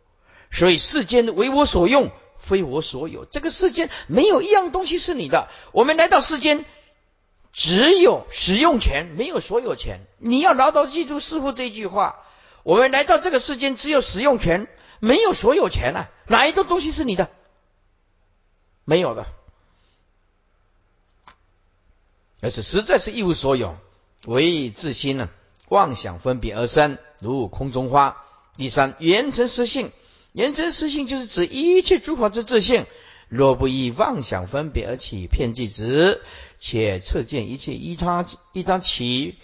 [0.51, 2.11] 所以世间为我所用，
[2.43, 3.25] 非我所有。
[3.25, 5.49] 这个世间没有一样东西是你的。
[5.71, 6.65] 我们来到世间，
[7.53, 10.01] 只有使用权，没有所有权。
[10.19, 12.23] 你要牢牢记住师傅这句话：
[12.63, 14.67] 我们来到这个世间，只有使用权。
[14.99, 17.29] 没有所有权啊，哪一个东西是你的？
[18.85, 19.25] 没有的，
[22.39, 23.75] 而是实在是一无所有，
[24.25, 25.29] 唯自心呢，
[25.67, 28.23] 妄想分别而生，如空中花。
[28.55, 29.91] 第三，缘成实性，
[30.33, 32.85] 缘成实性就是指一切诸法之自性，
[33.29, 36.21] 若不以妄想分别而起片剂执，
[36.59, 39.37] 且测见一切依他依他起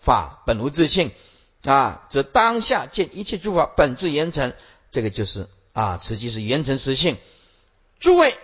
[0.00, 1.12] 法本无自性
[1.64, 4.54] 啊，则当下见一切诸法本自缘成。
[4.90, 7.18] 这个就是啊，此即是缘成实性。
[7.98, 8.38] 诸位，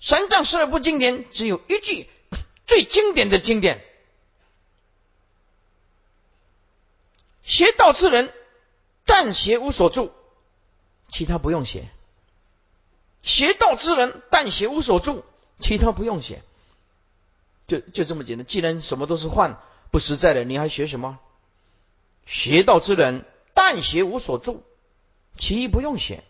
[0.00, 2.08] 三藏十二部经典只有一句
[2.66, 3.82] 最经典的经典：
[7.42, 8.32] 邪道之人，
[9.06, 10.12] 但邪无所住，
[11.14, 11.88] 其他不用写。
[13.22, 15.24] 邪道之人，但邪无所住，
[15.60, 16.42] 其他不用写。
[17.68, 18.44] 就就这么简单。
[18.44, 19.60] 既然什么都是幻，
[19.92, 21.20] 不实在的，你还学什么？
[22.26, 23.24] 邪道之人，
[23.54, 24.64] 但邪无所住。
[25.38, 26.24] 其余不用写。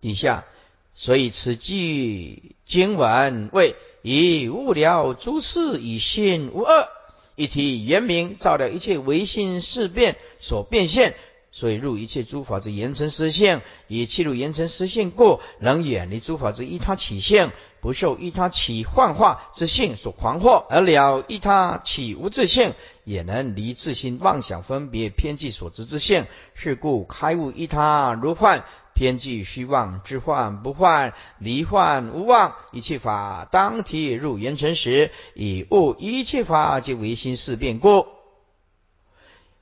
[0.00, 0.46] 底下，
[0.94, 6.88] 所以此句经文为以物了诸事，以心无二，
[7.36, 11.14] 一体圆明，照料一切唯心事变所变现。
[11.58, 26.26] 所以入一切诸法之言成实性，以切入言成实性故，能远离诸法之依他起性，不受依他起幻化之性所狂惑，而了依他起无自性，也能离自心妄想分别偏计所知之性。
[26.54, 38.17] 是故开悟依他如幻，偏计虚妄之幻不幻，离幻无妄，一切法当体入言成时，以悟一切法皆唯心事变故。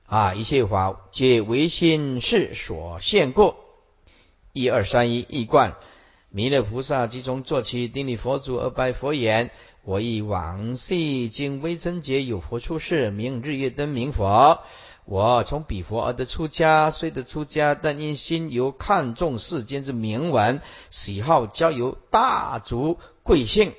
[0.07, 0.33] 啊！
[0.33, 3.57] 一切法皆唯心事所现过。
[4.53, 5.75] 一二三一一贯。
[6.29, 9.51] 弥勒菩萨即从坐起，顶礼佛祖而拜佛言
[9.83, 14.61] ：“我以往昔经微尘劫有佛出世，名日月灯明佛。
[15.03, 23.73] 我从彼佛而得出家，虽得出家，但因心犹看重世间之名闻，喜好交游大族贵姓。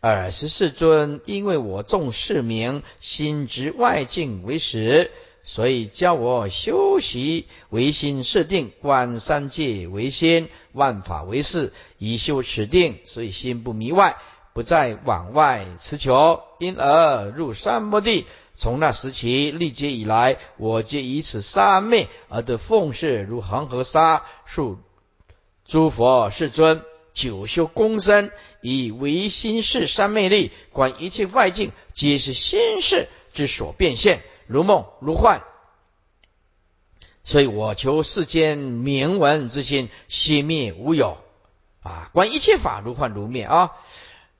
[0.00, 5.10] 尔时世尊因为我重世名，心执外境为实。”
[5.50, 12.98] 所以教我修习唯心设定，观三界为心，万法为事，以修此定。
[13.06, 14.18] 所以心不迷外，
[14.52, 18.26] 不再往外持求，因而入三摩地。
[18.56, 24.78] 从那时起，历劫以来，我皆以此三昧而得奉事，如恒河沙数
[25.64, 26.82] 诸佛世尊，
[27.14, 34.20] 久修功身，以唯心是三昧力，观一切外境，皆是心事之所变现。
[34.48, 35.42] 如梦如幻，
[37.22, 41.18] 所以我求世间明闻之心熄灭无有
[41.82, 42.10] 啊！
[42.12, 43.72] 观一切法如幻如灭啊！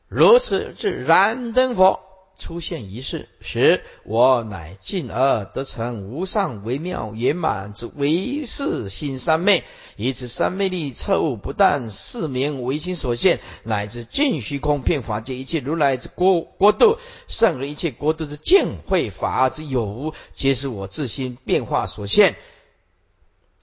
[0.09, 2.01] 如此至燃灯佛
[2.39, 9.65] 出现一世时，我乃进而得成无上微妙圆满之唯是心三昧。
[9.97, 22.37] 以此三昧力彻悟，不但是名唯心所现，乃至尽虚空遍法界一切如来之国国度，甚而一切国度之净慧法之有无，皆是我自心变化所现。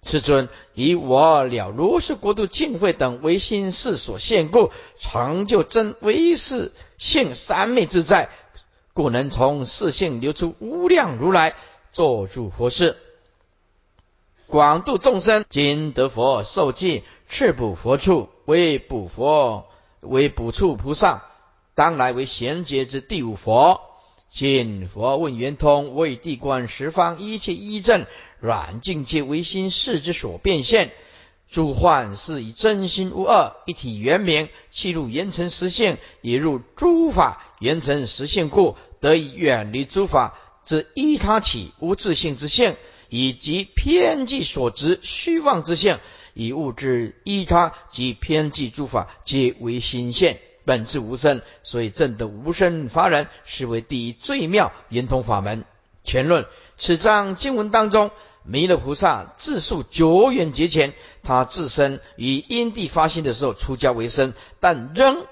[0.04, 8.30] 世尊以我了如是国度净慧等唯心事所现故，成就真唯是性三昧自在，
[8.96, 11.54] 故能从四性流出无量如来，
[11.92, 12.96] 作住佛事。
[14.48, 19.66] 广度众生，今得佛受记，赤补佛处，为补佛，
[20.00, 21.26] 为补处菩萨，
[21.74, 23.82] 当来为贤劫之第五佛。
[24.30, 28.06] 今佛问圆通，为地观十方一切依正
[28.40, 30.94] 软境界唯心事之所变现。
[31.50, 42.76] 诸幻是以真心无二，一体圆明，契入圆成实性，也入诸法圆成实性故，得以远离诸法之依他起无自性之性，
[43.10, 46.00] 以及偏计所执虚妄之性，
[46.34, 55.64] 以物质依他及偏计诸法皆为心现，本质无生，所以正得无生法忍，是为第一最妙圆通法门。
[56.04, 56.46] 全论
[56.78, 58.12] 此章经文当中。
[58.48, 65.26] 弥勒菩萨自述久远劫前，他自身以因地发心的时候出家为僧，但仍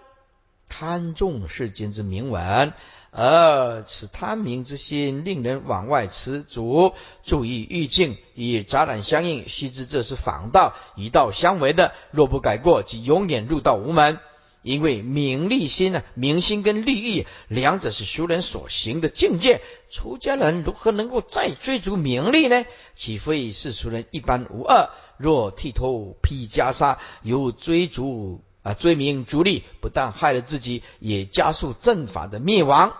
[0.68, 2.74] 贪重世间之名闻，
[3.12, 11.94] 而此贪名之心令人往外持足，注意欲境，与杂染相应，须知这是仿道，以道相为的。
[12.10, 14.18] 若不改过，即永远入道无门。
[14.64, 19.62] 因为名利心呢，名心跟利益两者是俗人所行的境界。
[19.92, 22.66] 出家人如何能够再追逐名利呢？
[22.96, 24.90] 岂非世俗人一般无二？
[25.18, 32.96] 若剃头披袈裟，有追逐啊追名逐利，不但害了自己，也加速正法的灭亡。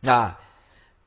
[0.00, 0.38] 那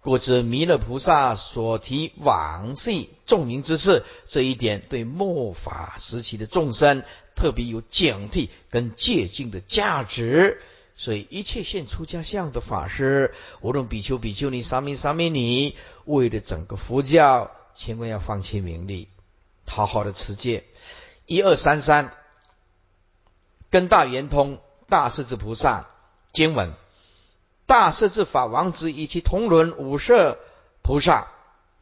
[0.07, 7.03] 故知弥勒菩萨所提往昔众名之事，这一点对末法时期的众生。
[7.35, 10.61] 特别有警惕跟戒禁的价值，
[10.95, 19.09] 所以一切现出家相的法师，无论比丘、比丘尼、沙弥、沙弥尼，为了整个佛教，千万要放弃名利，
[19.67, 20.63] 好好的持戒。
[21.25, 22.13] 一二三三，
[23.69, 25.89] 跟大圆通大势至菩萨
[26.31, 26.71] 经文，
[27.67, 30.39] 大势至法王子以其同伦五色
[30.81, 31.27] 菩萨，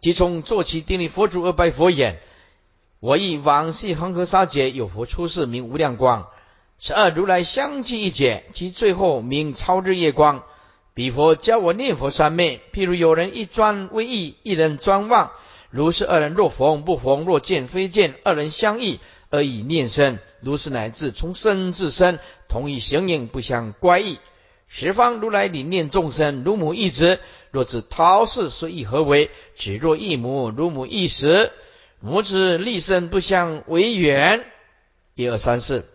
[0.02, 2.20] 即从坐其定力佛主而拜佛眼。
[3.00, 6.28] 我以往昔恒河沙劫有佛出世名无量光，
[6.80, 10.44] 十二如来相继一劫，其最后名超日夜光。
[10.96, 15.32] 彼佛教我念佛三昧，譬如有人一专为意，一人专望。
[15.70, 20.20] 如是二人若逢不逢，若见非见，二人相异而以念身。
[20.40, 22.18] 如是乃至从身至身，
[22.48, 24.18] 同一形影，不相乖异。
[24.78, 29.32] 十方如来理念众生如母一子，若知陶氏虽异何为？
[29.56, 31.54] 只若一母，如母一时。
[32.02, 34.46] 母子立身不相为缘，
[35.16, 35.86] 一二三四。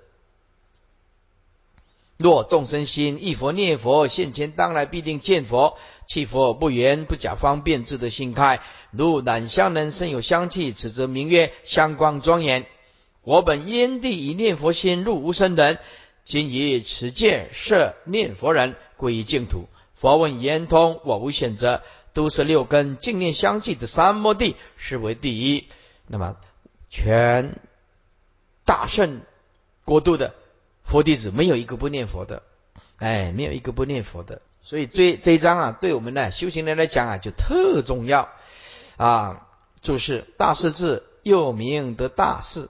[2.17, 5.77] 若众生心忆佛念佛，现前当来必定见佛。
[6.07, 8.61] 弃佛不缘，不假方便，自得心开。
[8.93, 12.65] 如染香人身有香气，此则名曰香光庄严。
[13.23, 15.79] 我本因地以念佛心入无生人，
[16.25, 19.69] 今以此戒摄念佛人归于净土。
[19.95, 21.83] 佛问圆通，我无选择，
[22.15, 25.69] 都是六根净念相继的三摩地，是为第一。
[26.07, 26.37] 那么，
[26.89, 27.59] 全
[28.65, 29.21] 大圣
[29.85, 30.35] 国度的
[30.83, 32.43] 佛弟子没有一个不念佛的，
[32.97, 34.41] 哎，没有一个不念佛的。
[34.63, 38.29] 所以这这一章啊，对我们呢修行人来讲啊，就特重要
[38.97, 39.47] 啊。
[39.83, 42.69] 就是大势至，又名得大势。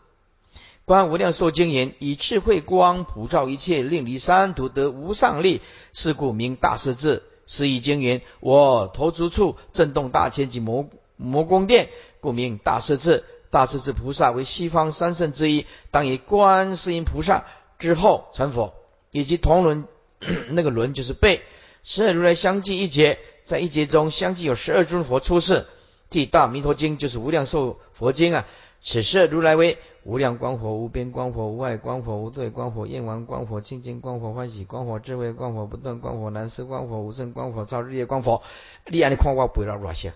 [0.91, 5.61] 观无量寿经言，以智慧光普照一切，令离三途得无上利，
[5.93, 7.23] 是故名大势至。
[7.47, 11.91] 是以经言，我头足处震动大千及魔魔宫殿。
[12.19, 17.45] 故名大势至，大势至菩萨为西方三圣之一，当以观世音菩萨
[17.79, 18.75] 之后成佛，
[19.13, 19.85] 以及同轮，
[20.51, 21.43] 那个轮就是背。
[21.85, 25.67] 十二如来相继一劫，在一劫中相继有十二尊佛出世。
[26.09, 28.45] 即大弥陀经就是无量寿佛经啊。
[28.83, 38.43] 此色如来为无量光佛、无边光佛、无碍光佛、无对光佛、焰王光佛、清净光佛、欢喜光佛、智慧光佛、不断光佛、南师光佛、无胜光佛、照日夜光佛。
[38.87, 40.15] 你安尼看我背了偌些？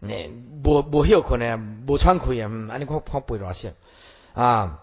[0.00, 0.30] 那
[0.64, 2.50] 无无有可能，无惭愧啊！
[2.70, 3.68] 安尼看看背多少
[4.32, 4.80] 啊？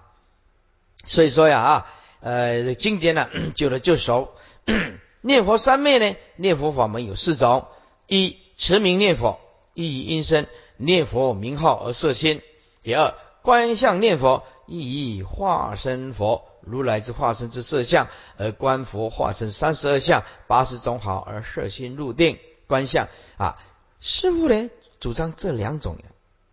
[1.05, 1.87] 所以说呀啊，
[2.21, 4.29] 呃，经典呢， 久了就熟。
[5.21, 7.65] 念佛三昧呢，念佛法门有四种：
[8.07, 9.39] 一持名念佛，
[9.73, 10.45] 一以音声
[10.81, 12.39] 念佛名号而摄心；
[12.81, 23.61] 第二观相念佛，意以化身佛如来之化身之色相而观佛化身三十二相八十种好而摄心入定观相啊。
[23.99, 24.69] 师傅呢？
[25.01, 25.97] 主张这两种，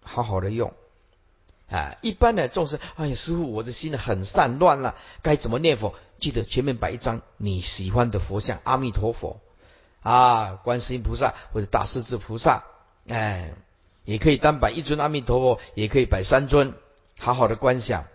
[0.02, 0.72] 好好的用
[1.70, 1.96] 啊！
[2.02, 5.94] 一般的众生，哎呀，师傅，我的心很散乱了，该怎么念佛？
[6.18, 9.40] 记得前面摆一张你喜欢的佛像，阿弥陀佛
[10.00, 12.64] 啊，观世音菩萨或者大势至菩萨，
[13.08, 13.54] 哎，
[14.06, 16.72] 也可以单摆一尊阿弥陀佛，也可以摆三尊，
[17.20, 18.06] 好好的观想，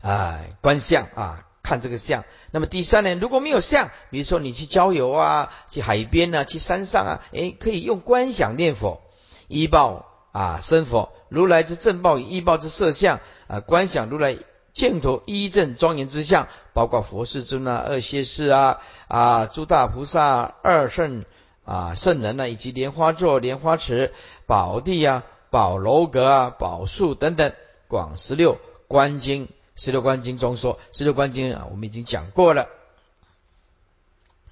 [0.00, 1.46] 哎，观相啊。
[1.64, 3.14] 看这个相，那么第三呢？
[3.14, 9.00] 如果没有相，比如说你去郊游啊，去海边啊，去山上啊，诶，可以用观想念佛，
[9.46, 14.36] 依报啊生佛，如来之正报与依报之色相啊，观想如来
[14.72, 21.24] 净土一正庄严之相，包括佛世尊啊、二谢士啊、啊诸大菩萨、二圣
[21.64, 24.12] 啊、圣人啊，以及莲花座、莲花池、
[24.46, 27.52] 宝地啊、宝楼阁啊、宝树等等，
[27.88, 28.58] 广十六
[28.88, 29.48] 观经。
[29.74, 32.68] 十六观经中说，十六观经啊，我们已经讲过了。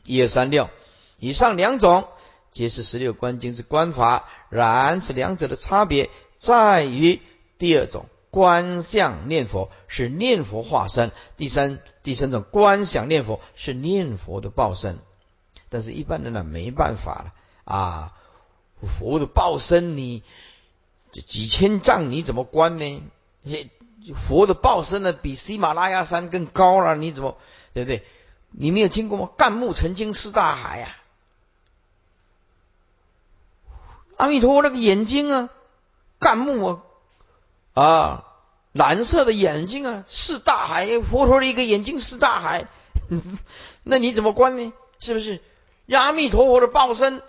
[0.04, 0.70] 一二三六，
[1.18, 2.08] 以上两种
[2.50, 7.20] 皆是十六观经之观法，然此两者的差别在于
[7.58, 8.06] 第二种。
[8.30, 15.00] 观相念佛是念佛化身，第三第三种观想念佛是念佛的报身，
[15.70, 17.32] 但是一般人呢没办法了
[17.64, 18.12] 啊，
[18.82, 20.22] 佛的报身你
[21.12, 23.02] 这几千丈你怎么观呢？
[24.14, 27.38] 佛的报身呢比喜马拉雅山更高了，你怎么
[27.72, 28.04] 对不对？
[28.50, 29.30] 你没有听过吗？
[29.38, 30.96] 干木曾经是大海呀，
[34.16, 35.48] 阿弥陀佛那个眼睛啊，
[36.18, 36.82] 干木啊。
[37.72, 38.26] 啊，
[38.72, 40.98] 蓝色的眼睛啊，是大海。
[40.98, 42.66] 佛陀的一个眼睛是大海，
[43.84, 44.72] 那你怎么观呢？
[44.98, 45.40] 是不是？
[45.98, 47.22] 阿弥陀佛的报身，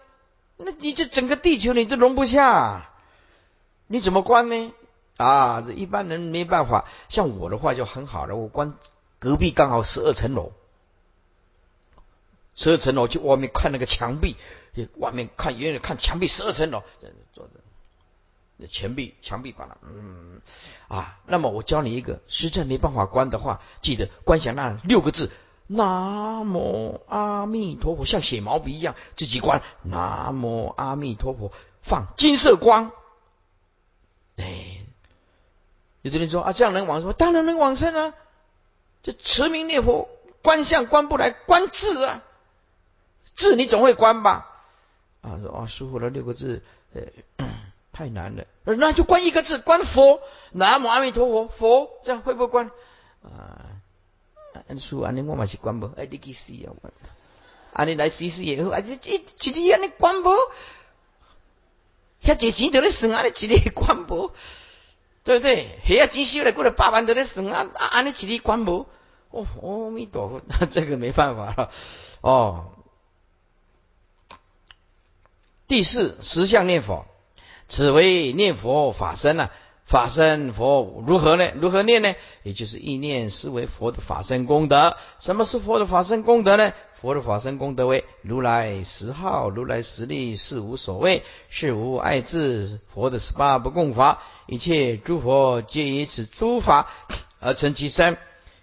[0.57, 2.89] 那你这整个地球你都容不下，
[3.87, 4.73] 你怎么观呢？
[5.17, 6.85] 啊，这一般人没办法。
[7.09, 8.75] 像我的话就很好了，我观
[9.19, 10.51] 隔壁刚好十二层楼，
[12.55, 14.35] 十二层楼去外面看那个墙壁，
[14.97, 16.83] 外面看远远看墙壁十二层楼，
[17.33, 17.51] 坐着。
[18.71, 20.39] 墙壁，墙壁把它，嗯，
[20.87, 25.31] 啊，那么我教你一个，实在没办法关的话，记得观想那六个字：
[25.71, 29.61] 南无阿弥陀佛，像写毛笔一样，自己关。
[29.83, 31.51] 南无阿弥陀佛，
[31.81, 32.91] 放金色光。
[34.37, 34.85] 哎，
[36.01, 37.13] 有的人说啊，这样能往生？
[37.13, 38.13] 当然能往生啊！
[39.03, 40.09] 这持名念佛，
[40.41, 42.21] 观相关不来，观字啊，
[43.35, 44.49] 字你总会关吧？
[45.21, 46.63] 啊，说啊，师傅了六个字，
[46.93, 47.01] 呃。
[47.93, 50.21] 太难了，那就关一个字，关佛，
[50.53, 52.71] 南无阿弥陀佛，佛这样会不会关？
[53.21, 53.67] 啊，
[54.71, 55.87] 安叔，安尼我嘛是关不？
[55.97, 56.91] 哎，你去试啊，我
[57.73, 60.29] 安尼来试试也好，啊，这这这里安尼关不？
[62.23, 64.31] 遐济钱都咧算，安尼一日关不？
[65.23, 65.79] 对不对？
[65.85, 68.87] 遐钱收来过来八万都咧算啊，安尼一日关不？
[69.31, 71.71] 哦，阿弥陀佛，那这个没办法了。
[72.21, 72.71] 哦，
[75.67, 77.05] 第四十相念佛。
[77.67, 79.49] 此为念佛法身呐，
[79.91, 81.51] 法身佛如何呢？
[81.55, 82.15] 如何念呢？
[82.43, 84.95] 也就是意念思为佛的法身功德。
[85.19, 86.71] 什么是佛的法身功德呢？
[86.93, 92.79] 佛的法身功德为如来十号、如来实力是无所谓，是无爱智。
[92.93, 96.87] 佛的十八不共法，一切诸佛皆以此诸法
[97.41, 98.17] 而成其身，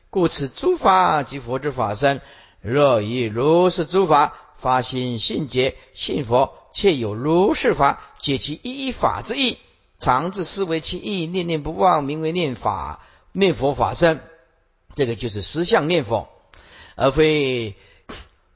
[0.09, 2.23] 故此诸法即佛之法身。
[2.63, 6.55] 若以如是诸法发心信解信佛。
[6.73, 9.59] 且有如是法，解其一一法之意，
[9.99, 14.21] 常自思维其意，念念不忘，名为念法，念佛法身。
[14.95, 16.29] 这个就是实相念佛，
[16.97, 17.75] 而非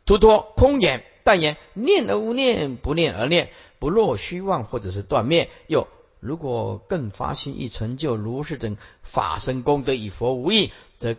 [0.07, 1.05] 突脱空言。
[1.25, 5.51] 但言念而无念，不念而念，不落虚妄，或者是断灭。
[5.69, 5.87] 又
[6.19, 11.15] 如果更发心以成就如是等法身功德，与佛无异，则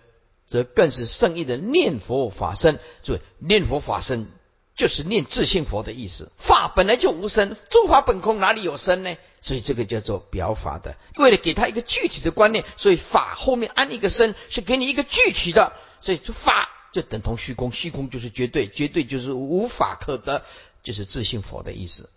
[0.45, 2.80] 则更是圣意的念佛法身。
[3.01, 4.28] 注意，念佛法身。
[4.76, 9.15] 就是念自性佛的意思，法本来就无生，诸法本空，哪里有生呢？
[9.41, 20.43] 所以这个叫做表法的，为了给他一个具体的观念，所以法后面安一个生，是给你一个具体的，所以就法就等同虚空，虚空就是绝对，绝对就是无法可得，
[20.82, 22.09] 就是自性佛的意思。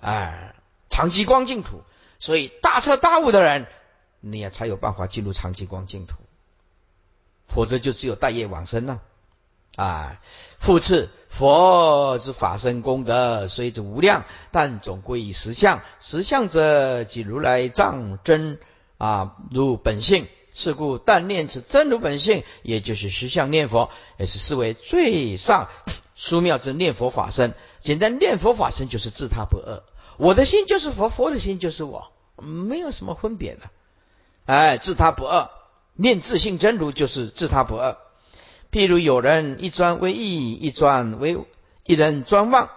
[0.00, 0.54] 哎，
[0.88, 1.82] 长期光净土，
[2.18, 3.66] 所以大彻大悟的人，
[4.20, 6.14] 你也才有办法进入长期光净土，
[7.48, 9.02] 否则就只有待业往生了。
[9.76, 10.20] 啊，
[10.58, 15.82] 复次，佛之法身功德虽之无量，但总归以实相。
[16.00, 18.58] 实相者，即如来藏真
[18.98, 20.26] 啊，如本性。
[20.52, 25.68] 是故，但念此真如本性，也就是实相念佛，也是视为最上
[26.16, 27.54] 殊妙之念佛法身。
[27.78, 29.84] 简单念佛法身就是自他不二，
[30.16, 33.70] 我的心就是佛，佛的心就是我，没有什么分别的。
[34.46, 35.48] 哎，自他不二，
[35.94, 37.96] 念自性真如就是自他不二。
[38.70, 41.38] 譬如有人一专为意，一专为
[41.84, 42.68] 一人专忘。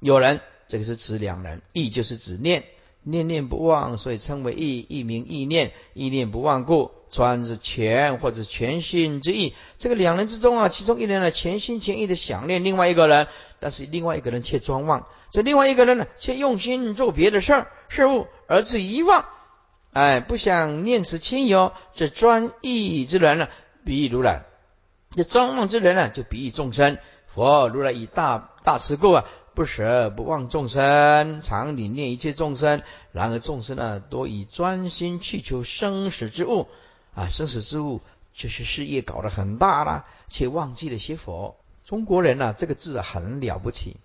[0.00, 2.64] 有人，这个是指两人，意就是指念，
[3.02, 4.84] 念念不忘，所以称为意。
[4.88, 9.54] 一名意念，意念不忘故，专是全或者全心之意。
[9.78, 13.28] 这个两人之中啊，其中一人呢全心全意的想念另外一个人，
[13.60, 15.06] 但是另外一个人却专忘。
[15.30, 19.24] 这另外一个人呢，却用心做别的事儿事物，而至遗忘。
[19.92, 23.48] 哎，不想念此亲友，这专意之人呢，
[23.84, 24.44] 比如来。
[25.16, 26.98] 这专忘之人呢，就比喻众生。
[27.34, 32.82] 佛如来以大大慈故啊，不舍不忘众生，常理念一切众生。
[33.12, 36.68] 然而众生呢，多以专心去求生死之物
[37.14, 38.02] 啊，生死之物
[38.34, 41.56] 就是事业搞得很大了，却忘记了学佛。
[41.84, 43.96] 中国人呢，这个字很了不起，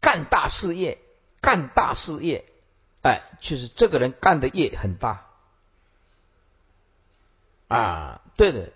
[0.00, 0.98] 干大事业，
[1.40, 2.44] 干大事业，
[3.02, 5.26] 哎，就是这个人干的业很大
[7.68, 8.72] 啊，对的，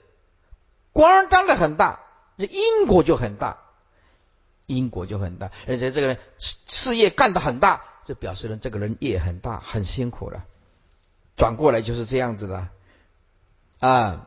[0.93, 2.01] 官当的很大，
[2.38, 3.59] 这因果就很大，
[4.66, 10.45] 因果就很大，而且这个人事事业干得很大，就表示了这个人业很大，很辛苦了。
[11.36, 12.68] 转过来就是这样子的
[13.78, 14.26] 啊。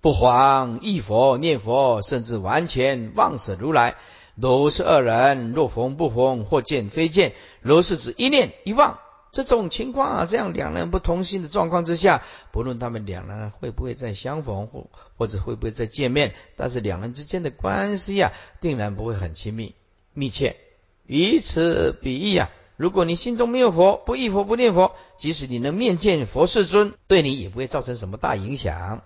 [0.00, 3.96] 不妨忆佛念佛，甚至完全忘舍如来，
[4.36, 5.50] 如是二人。
[5.50, 9.00] 若逢不逢，或见非见，如是指一念一忘，
[9.30, 19.74] 这种情况啊，这样两人不同心的状况之下，不论他们两人会不会再相逢，或或者会不会再见面，但是两人之间的关系呀，定然不会很亲密
[20.14, 20.56] 密切。
[21.06, 29.02] 以此比喻啊，如果你心中没有佛，不忆佛不念佛，即使你能面见佛世尊，对你也不会造成什么大影响。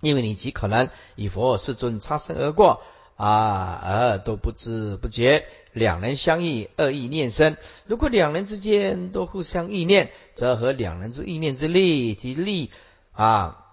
[0.00, 2.82] 因为你极可能与佛世尊擦身而过
[3.20, 5.44] 啊，而都不知不觉，
[5.74, 7.58] 两人相忆，恶意念生。
[7.86, 12.70] 如果两人之间都互相意念，则和两人之意念之力及力
[13.12, 13.66] 啊，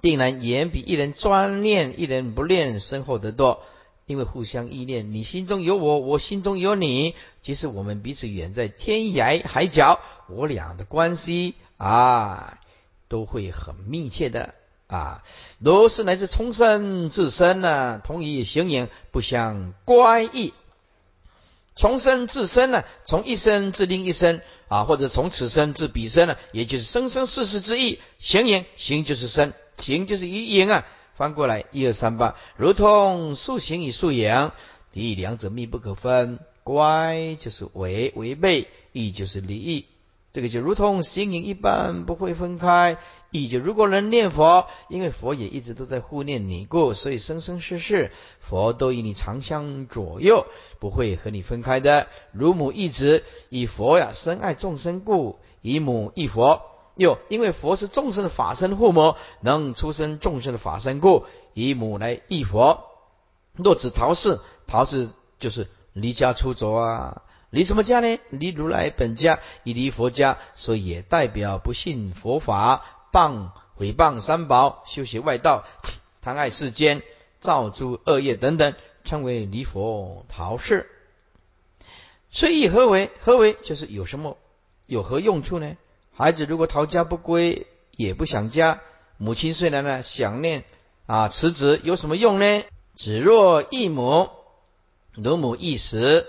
[0.00, 3.62] 定然远比一人专念一人不念深厚得多。
[4.06, 12.60] 因为互相意念，你心中有我，我心中有你，即使我们彼此远在天涯海角，我俩的关系啊，
[13.08, 14.54] 都会很密切的。
[14.86, 15.24] 啊，
[15.62, 20.52] 都是来自重生自身呢，同以形影不相乖异。
[21.76, 28.00] 重生自身呢，从一生至另一生啊，或者从此生至彼生呢，也就是生生世世之意。
[28.18, 30.86] 形影形就是生，形就是一影啊。
[31.14, 34.50] 翻过来一二三八，如同素形与素影，
[34.92, 36.38] 第两者密不可分。
[36.64, 39.84] 乖就是违违背，异就是离异。
[40.34, 42.98] 这个就如同形影一般，不会分开。
[43.30, 48.10] 意就如果能念佛，因为佛也一直都在护念你故，所以生生世世
[48.40, 50.46] 佛都与你常相左右，
[50.80, 52.08] 不会和你分开的。
[52.32, 56.62] 如母一子，以佛呀深爱众生故，以母忆佛。
[56.96, 62.84] 又因为佛是众生的法身护母，能出生众生的法身故，以母来忆佛。
[63.52, 65.08] 若指逃世，逃世
[65.38, 67.22] 就是离家出走啊。
[67.54, 68.18] 离什么家呢？
[68.30, 75.64] 离如来本家，以离佛家，所以也代表不信佛法，谤毁谤三宝，修习外道，
[76.20, 77.02] 贪爱世间，
[77.38, 78.74] 造诸恶业等等，
[79.04, 80.90] 称为离佛逃世。
[82.32, 83.12] 所以何为？
[83.20, 83.52] 何为？
[83.52, 84.36] 就是有什么
[84.86, 85.76] 有何用处呢？
[86.12, 88.80] 孩子如果逃家不归，也不想家，
[89.16, 90.64] 母亲虽然呢想念
[91.06, 92.64] 啊慈子，有什么用呢？
[92.96, 94.28] 子若异母，
[95.12, 96.26] 如母一时。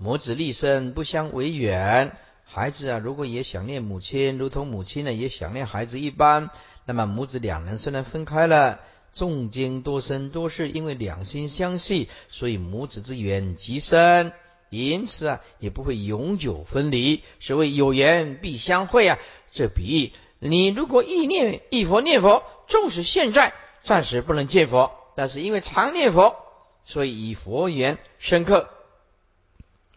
[0.00, 2.16] 母子立身，不相为远。
[2.44, 6.50] 孩子啊，如果也想念母亲，如同母亲呢也想念孩子一般，
[6.84, 8.78] 那么母子两人虽然分开了，
[9.12, 14.32] 众经多生多世，因为两心相系，所以母子之缘极深，
[14.70, 17.24] 因此啊也不会永久分离。
[17.40, 19.18] 所谓有缘必相会啊，
[19.50, 26.36] 这比喻你如果意念一佛念佛，纵使现在暂时不能见佛，但是因为常念佛，
[26.84, 28.70] 所以以佛缘深刻。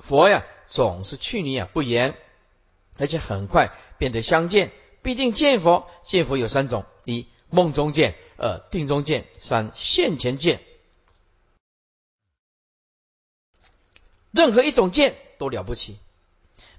[0.02, 2.16] 佛呀，总是去你啊不言，
[2.97, 4.72] 而且很快变得相见，
[5.02, 5.88] 毕竟见佛。
[6.04, 10.62] 见佛有三种：一梦中见，二定中见，三现前见。
[14.32, 15.97] 任何一种见都了不起。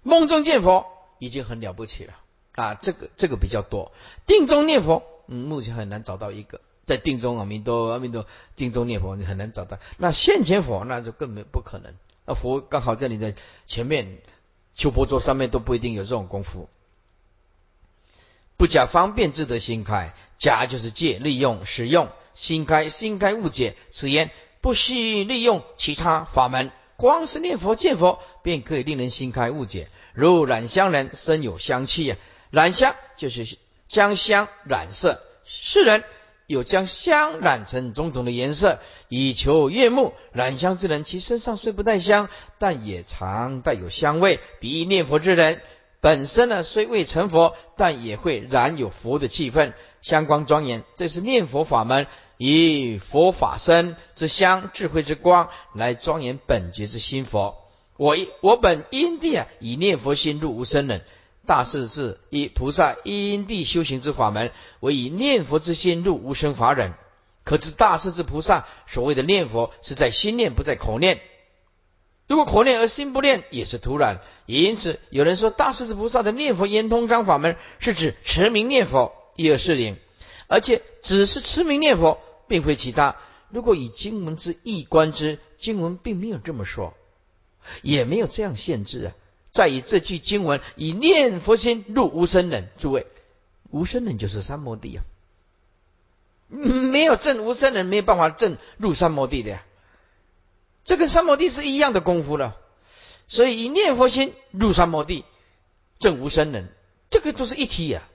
[0.03, 0.87] 梦中见佛
[1.19, 2.15] 已经很了不起了
[2.55, 3.93] 啊，这个这个比较多。
[4.27, 9.79] 定中念佛，嗯，目前很难找到一个在定中阿弥陀阿弥陀定中念佛，你很难找到。
[9.99, 11.95] 那现前佛那就更没不可能。
[12.25, 13.35] 那佛刚好在你的
[13.67, 14.19] 前面，
[14.75, 16.69] 求佛桌上面都不一定有这种功夫。
[18.57, 23.77] 不假方便自得心开，假就是借利用使用心开，心开误解。
[23.91, 29.91] 此言不需利用其他法门，光是念佛见佛，便可以令人心开误解。
[30.15, 32.17] 如染香人身有香气呀，
[32.51, 33.59] 染香就是
[33.89, 36.05] 将香染色，世人。
[36.53, 38.79] 有将香染成种种的颜色，
[39.09, 40.13] 以求悦目。
[40.33, 42.29] 染香之人，其身上虽不带香，
[42.59, 44.39] 但也常带有香味。
[44.61, 45.63] 比喻念佛之人，
[46.01, 49.73] 本身呢虽未成佛，但也会染有佛的气氛，
[50.03, 50.85] 香光庄严。
[50.95, 57.57] 这是念佛法门，以佛法身之香、智慧之光来庄严本觉之心佛。
[57.97, 61.03] 我我本因地啊，以念佛心入无生忍。
[61.47, 66.95] 大势是以菩萨因地修行之法门，为以念佛之心入无生法忍。
[67.45, 71.21] 可知大势之菩萨所谓的念佛，是在心念，不在口念。
[72.29, 74.21] 如果口念而心不念，也是徒然。
[74.47, 79.13] 也因此，有人说大势至菩萨的念佛圆通章法门，是指持名念佛。
[79.35, 79.97] 一二是灵，
[80.47, 83.17] 而且只是持名念佛，并非其他。
[83.49, 86.95] 如果以经文之意观之，经文并没有这么说，
[87.81, 89.09] 也没有这样限制啊。
[89.53, 93.07] 在于这句经文以念佛心入无生忍，诸位，
[93.71, 95.05] 无生忍就是三摩地啊。
[96.49, 99.65] 没有证无生忍，没有办法证入三摩地的呀。
[100.85, 102.57] 这跟三摩地是一样的功夫了。
[103.29, 105.25] 所以以念佛心入三摩地，
[105.99, 106.73] 证无生忍，
[107.11, 108.09] 这个都是一体呀。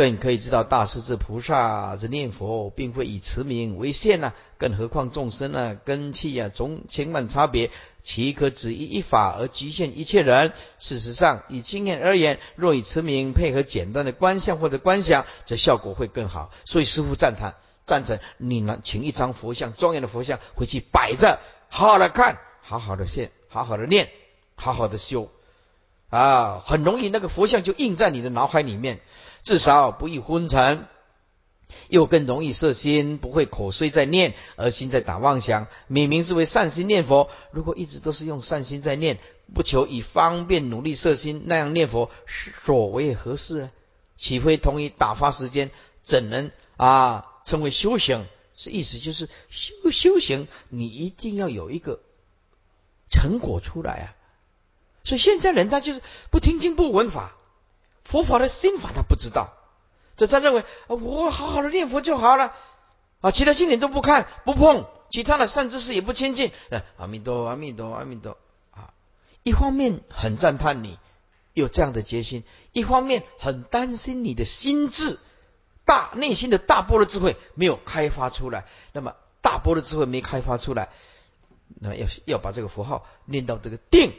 [0.00, 4.32] 更可以知道，大势至菩萨之念佛，并非以慈名为限呐。
[4.56, 7.70] 更何况众生啊，根器啊，从千万差别，
[8.02, 10.54] 岂可只依一法而局限一切人？
[10.78, 16.50] 事实上，以经验而言，若以慈名配合简单的观相或者观想，则效果会更好。
[16.64, 17.52] 所以师父赞成，
[17.84, 24.08] 赞成你呢，请一张佛像，庄严的佛像回去摆着，好好的看，好好的现，好好的念，
[24.54, 25.28] 好好的修
[26.08, 29.00] 啊，很容易那个佛像就印在你的脑海里面。
[29.42, 30.86] 至少不易昏沉，
[31.88, 35.66] 又更容易摄心，不会口虽在念，而心在打妄想。
[35.86, 37.30] 明明是为善心念佛。
[37.50, 39.18] 如果一直都是用善心在念，
[39.54, 42.10] 不求以方便努力摄心，那样念佛
[42.64, 43.70] 所为何事呢？
[44.16, 45.70] 岂非同于打发时间？
[46.02, 48.26] 怎能啊称为修行？
[48.54, 52.00] 是意思就是修修行，你一定要有一个
[53.10, 54.06] 成果出来啊！
[55.02, 57.36] 所以现在人他就是不听经不闻法。
[58.10, 59.52] 佛法的心法他不知道，
[60.16, 62.52] 这他认为啊我好好的念佛就好了
[63.20, 66.50] 啊，其他经典都不看不碰，其他的善知识也不亲近。
[66.70, 68.36] 啊阿弥陀阿弥陀阿弥陀
[68.72, 68.92] 啊！
[69.44, 70.98] 一方面很赞叹你
[71.54, 72.42] 有这样的决心，
[72.72, 75.20] 一方面很担心你的心智
[75.84, 78.64] 大内心的大波的智慧没有开发出来。
[78.92, 80.88] 那么大波的智慧没开发出来，
[81.78, 84.14] 那要要把这个符号念到这个定，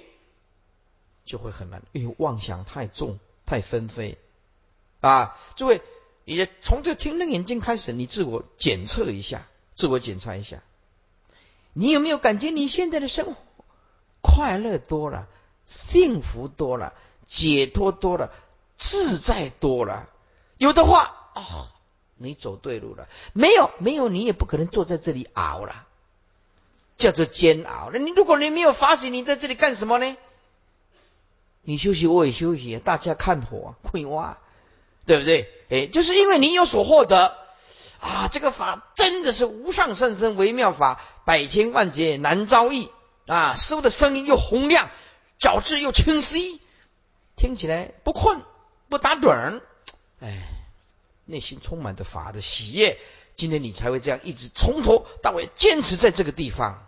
[1.25, 3.19] 就会很难，因为妄想太重。
[3.51, 4.17] 太纷飞
[5.01, 5.37] 啊！
[5.57, 5.81] 诸位，
[6.23, 10.63] 你从这听楞眼睛开始，你自我检测一下，自我检查一下，
[11.73, 13.35] 你有没有感觉你现在的生活
[14.21, 15.27] 快乐多了，
[15.65, 16.93] 幸福多了，
[17.25, 18.31] 解脱多了，
[18.77, 20.07] 自在多了？
[20.55, 21.73] 有的话啊，
[22.15, 25.87] 你走对路了；没有，没有，你也不可能坐在这里熬了，
[26.97, 27.89] 叫做煎熬。
[27.91, 30.15] 那你如果你没有发现，你在这里干什么呢？
[31.63, 34.37] 你休息，我也休息，大家看火困挖，
[35.05, 35.47] 对不对？
[35.69, 37.37] 哎，就是因为你有所获得
[37.99, 38.27] 啊！
[38.31, 42.89] 这个法真的是无上甚深微妙法，百千万劫难遭遇
[43.27, 43.55] 啊！
[43.55, 44.89] 师傅的声音又洪亮，
[45.39, 46.59] 脚质又清晰，
[47.35, 48.41] 听起来不困
[48.89, 49.61] 不打盹
[50.19, 50.47] 哎，
[51.25, 52.97] 内心充满着法的喜悦。
[53.35, 56.85] 今天你才会这样一直从头到尾坚持在这个地方，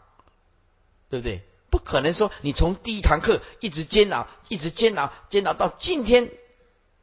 [1.09, 1.43] 对不对？
[1.73, 6.29] 不可能说你从第一堂课一直煎熬，一直煎熬，煎熬到今天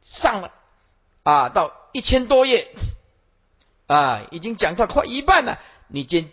[0.01, 0.53] 上了
[1.23, 2.73] 啊，到一千多页
[3.87, 5.59] 啊，已经讲到快一半了。
[5.89, 6.31] 你今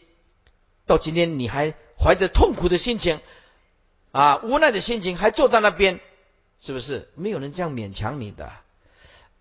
[0.87, 3.19] 到今天你还怀着痛苦的心情
[4.13, 5.99] 啊，无奈的心情还坐在那边，
[6.61, 7.09] 是不是？
[7.17, 8.53] 没有人这样勉强你的，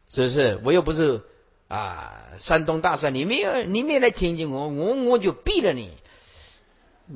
[0.09, 0.59] 是不是？
[0.63, 1.21] 我又不是
[1.67, 5.95] 啊，山东大帅，你没有，你没来听见我，我我就毙了你。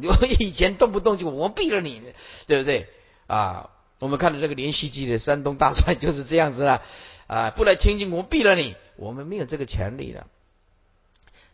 [0.03, 2.01] 我以前动不动就我毙了你，
[2.47, 2.87] 对不对
[3.27, 3.69] 啊？
[3.99, 6.81] 我们看的这个连续剧的山东大帅就是这样子了
[7.27, 7.51] 啊！
[7.51, 8.75] 不来听经，我毙了你。
[8.95, 10.27] 我们没有这个权利了，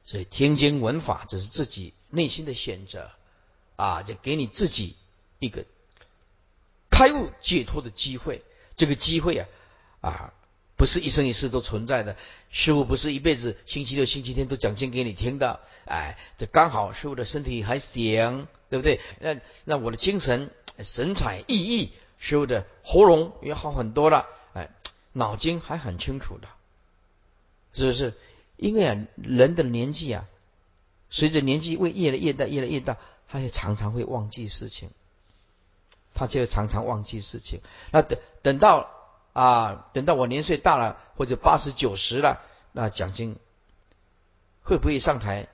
[0.06, 3.12] 所以听经闻法这是自己内心的选择
[3.76, 4.96] 啊，就给你自己
[5.40, 5.66] 一个
[6.90, 8.44] 开悟解脱的机会。
[8.78, 9.48] 这个机会啊
[10.02, 10.34] 啊！
[10.78, 12.16] 不是一生一世都存在的，
[12.52, 19.02] 师傅不是一辈子星期六、星期天都讲经给你听的，哎，这刚好师傅的身体还行，对不对？
[19.20, 24.70] 那那我的精神神采奕奕，师傅的喉咙也好很多了，哎，
[25.14, 26.48] 脑筋还很清楚的，
[27.74, 28.14] 是不是？
[28.56, 30.26] 因为啊，人的年纪啊，
[31.10, 32.98] 随着年纪会越来越大，越来越大，
[33.28, 34.92] 他也常常会忘记事情，
[36.14, 37.62] 他就常常忘记事情。
[37.92, 38.94] 那等等到。
[39.38, 43.36] 啊，等到我年岁大了，或者八十九十了，那奖金
[44.64, 45.48] 会不会上台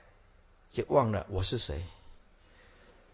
[0.70, 1.84] 就忘了我是谁？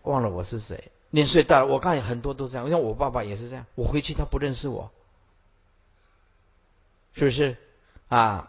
[0.02, 0.92] 忘了我是谁？
[1.10, 3.66] 年岁大了，我看很多都这样，像我爸爸也是这样。
[3.74, 4.92] 我回去他不认识我，
[7.14, 7.56] 是不是？
[8.06, 8.48] 啊，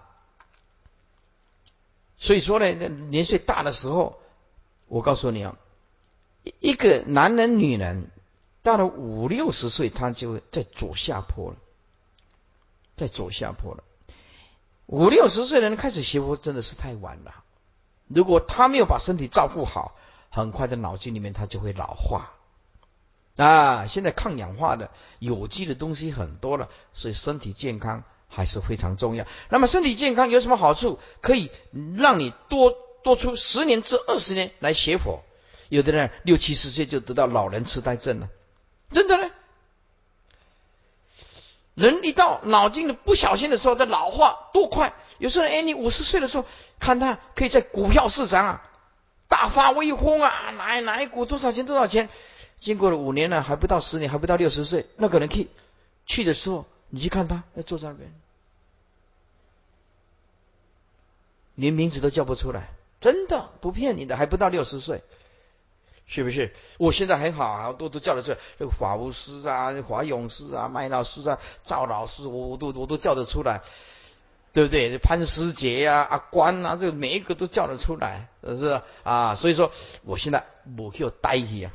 [2.18, 4.22] 所以说呢，那年岁大的时候，
[4.86, 5.58] 我告诉你啊，
[6.60, 8.12] 一个男人、女人
[8.62, 11.58] 到了五六十岁，他就会在走下坡了。
[13.02, 13.84] 在走下坡了，
[14.86, 17.44] 五六十岁的人开始学佛真的是太晚了。
[18.08, 19.96] 如果他没有把身体照顾好，
[20.30, 22.34] 很快的脑筋里面他就会老化。
[23.38, 29.26] 啊，现在抗氧化的有机的东西很多了，所以身体健康还是非常重要。
[29.50, 31.00] 那么身体健康有什么好处？
[31.22, 31.50] 可以
[31.98, 32.72] 让你多
[33.04, 35.24] 多出十年至二十年来学佛。
[35.70, 38.30] 有的人六七十岁就得到老人痴呆症了，
[38.92, 39.32] 真的呢。
[41.82, 44.94] 人一到脑筋的不小心的时候，在老化多快？
[45.18, 46.46] 有时候哎，你五十岁的时候，
[46.80, 48.70] 看他可以在股票市场啊
[49.28, 52.10] 大发威风啊，哪哪一股多少钱多少钱？
[52.60, 55.50] 经过了五年了，还不到十年，还不到六十岁，那个人去
[56.06, 58.14] 去的时候，你去看他，他坐在那边，
[61.56, 62.70] 连名字都叫不出来，
[63.00, 65.02] 真的不骗你的，还不到六十岁。
[66.08, 66.54] 是不是？
[66.78, 68.38] 我现在很好啊，都都叫得出来。
[68.60, 73.62] 这个法务师啊，华勇师啊，麦老师啊，赵老师，我我都我都叫得出来，
[74.52, 74.98] 对不对？
[74.98, 79.36] 潘师杰呀，阿关啊，这每一个都叫得出来，是不是啊。
[79.36, 79.72] 所以说，
[80.04, 80.46] 我现在
[80.78, 81.72] 我就呆起啊。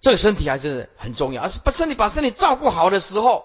[0.00, 3.44] 这个身体还是很重要，而是把身体把身体照顾好的时候，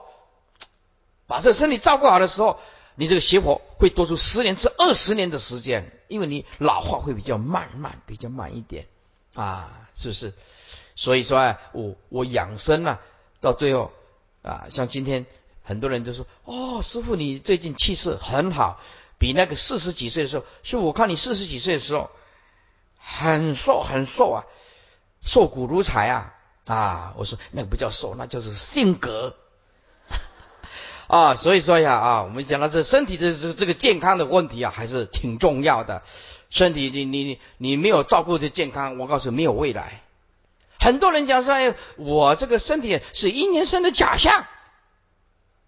[1.27, 2.59] 把这个身体照顾好的时候，
[2.95, 8.85] 你这个邪火会多出十年至二十年的时间，因为你老化会比较慢慢，比较慢一点。
[9.33, 10.33] 啊，是不是？
[10.95, 12.99] 所以说啊，我我养生啊，
[13.41, 13.91] 到最后
[14.43, 15.25] 啊，像今天
[15.63, 18.79] 很多人都说，哦，师傅你最近气色很好，
[19.17, 22.11] 比那个四十几岁的时候，是我看你四十几岁的时候
[22.99, 24.45] 很瘦很瘦啊，
[25.25, 27.13] 瘦骨如柴啊啊！
[27.17, 29.35] 我说那个不叫瘦，那就是性格
[31.07, 31.33] 啊。
[31.35, 36.03] 所以说呀啊，我们讲到这身体的这这个健康的问题啊，还是挺重要的。
[36.53, 40.03] 身体，你你你你没有照顾的健康，我告诉你没有未来。
[40.79, 44.45] 很多人讲说，哎，我这个身体是一年生的假象。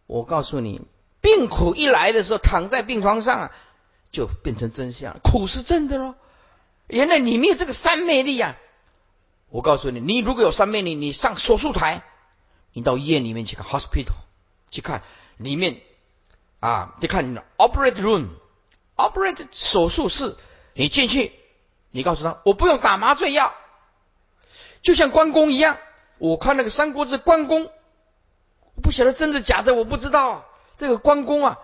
[0.06, 0.82] 我告诉你，
[1.22, 3.50] 病苦一来的时候，躺在病床上
[4.12, 6.14] 就变成真相，苦是真的喽。
[6.86, 8.56] 原来你没有这个三魅力啊！
[9.50, 12.04] 我告诉你，你如果有三魅力，你上手术台，
[12.74, 14.14] 你到医院里面去看 hospital
[14.70, 15.02] 去看
[15.38, 15.82] 里面
[16.60, 20.38] 啊，就看 operate room，operate 手术室。
[20.78, 21.32] 你进去，
[21.90, 23.54] 你告诉他，我不用打麻醉药，
[24.82, 25.78] 就像关公一样。
[26.18, 27.72] 我看那个《三国志》，关公，
[28.84, 30.46] 不晓得真的假的，我不知道。
[30.78, 31.60] 这个关公啊，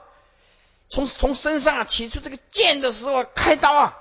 [0.87, 3.97] 从从身上啊取出这个剑的时候开刀啊，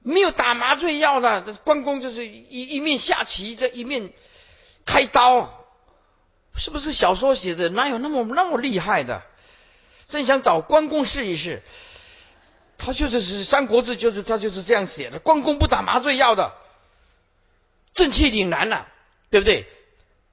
[0.00, 1.40] 没有打麻醉药的。
[1.62, 4.12] 关公就是一一面下棋，这一面
[4.84, 5.64] 开刀，
[6.56, 7.68] 是不是小说写的？
[7.68, 9.22] 哪有那么那么厉害的？
[10.08, 11.62] 真想找关公试一试。
[12.78, 15.18] 他就是是《三国志》，就是他就是这样写的。
[15.18, 16.52] 关公不打麻醉药的，
[17.92, 18.86] 正气凛然呐，
[19.30, 19.66] 对不对？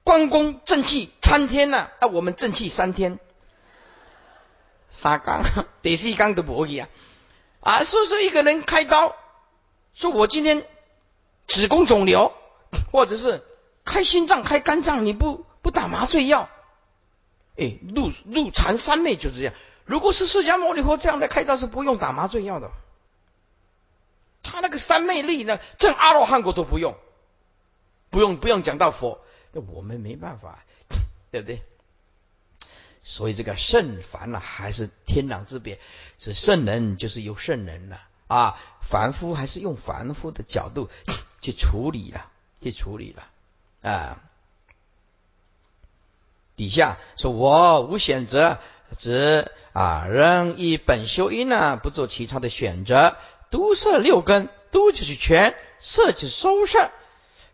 [0.04, 3.20] 关公正气参天呐，啊，我们正气三天，
[4.88, 5.44] 三缸
[5.80, 6.88] 得是一缸的博弈啊！
[7.60, 9.14] 啊，说说一个人开刀，
[9.94, 10.66] 说我今天
[11.46, 12.34] 子宫肿瘤，
[12.90, 13.44] 或者是
[13.84, 16.50] 开心脏、开肝脏，你不不打麻醉药，
[17.56, 19.54] 哎，入入禅三昧就是这样。
[19.92, 22.70] 如果是释迦牟尼佛这样的开刀是不用打麻醉药的，
[24.42, 26.96] 他那个三昧力呢，正阿罗汉果都不用，
[28.08, 29.20] 不用不用讲到佛，
[29.52, 30.64] 那我们没办法，
[31.30, 31.62] 对不对？
[33.02, 35.78] 所以这个圣凡呢，还是天壤之别，
[36.16, 40.88] 是圣人就是有圣人了啊，凡夫还是用凡夫的角度
[41.42, 42.30] 去处理了，
[42.62, 43.26] 去处理了
[43.82, 44.22] 啊。
[46.56, 48.58] 底下说我无选择。
[48.98, 53.16] 指啊，人以本修因呢，不做其他的选择。
[53.50, 56.90] 都摄六根，都就是全，摄就是收摄，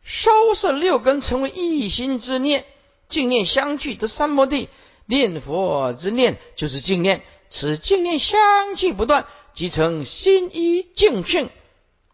[0.04, 2.64] 收摄六根成为一心之念，
[3.08, 4.68] 净念相聚得三摩地。
[5.06, 11.50] 念佛之念就是净念，此净念相继不断，即成心一净性。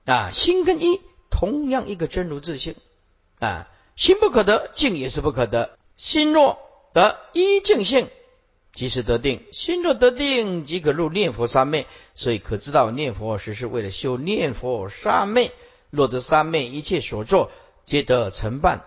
[0.06, 2.74] 啊，心跟一同样一个真如自性
[3.40, 5.76] 啊，心不可得，净也是不可得。
[5.98, 6.58] 心若
[6.94, 8.08] 得一净性。
[8.74, 11.86] 即是得定，心若得定，即可入念佛三昧。
[12.16, 15.52] 所以可知道，念佛实是为了修念佛三昧。
[15.90, 17.52] 若得三昧，一切所作
[17.86, 18.84] 皆得成办。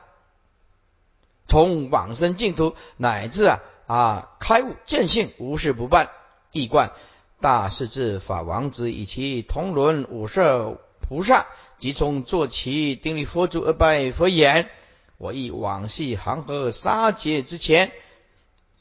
[1.47, 6.09] 从往生净土，乃至啊啊开悟见性，无事不办。
[6.51, 6.91] 一贯
[7.39, 14.69] 大势至法王子以其同伦五色菩萨，即从坐骑顶礼佛祖而拜佛言：
[15.17, 17.93] 我亦往昔恒河沙劫之前。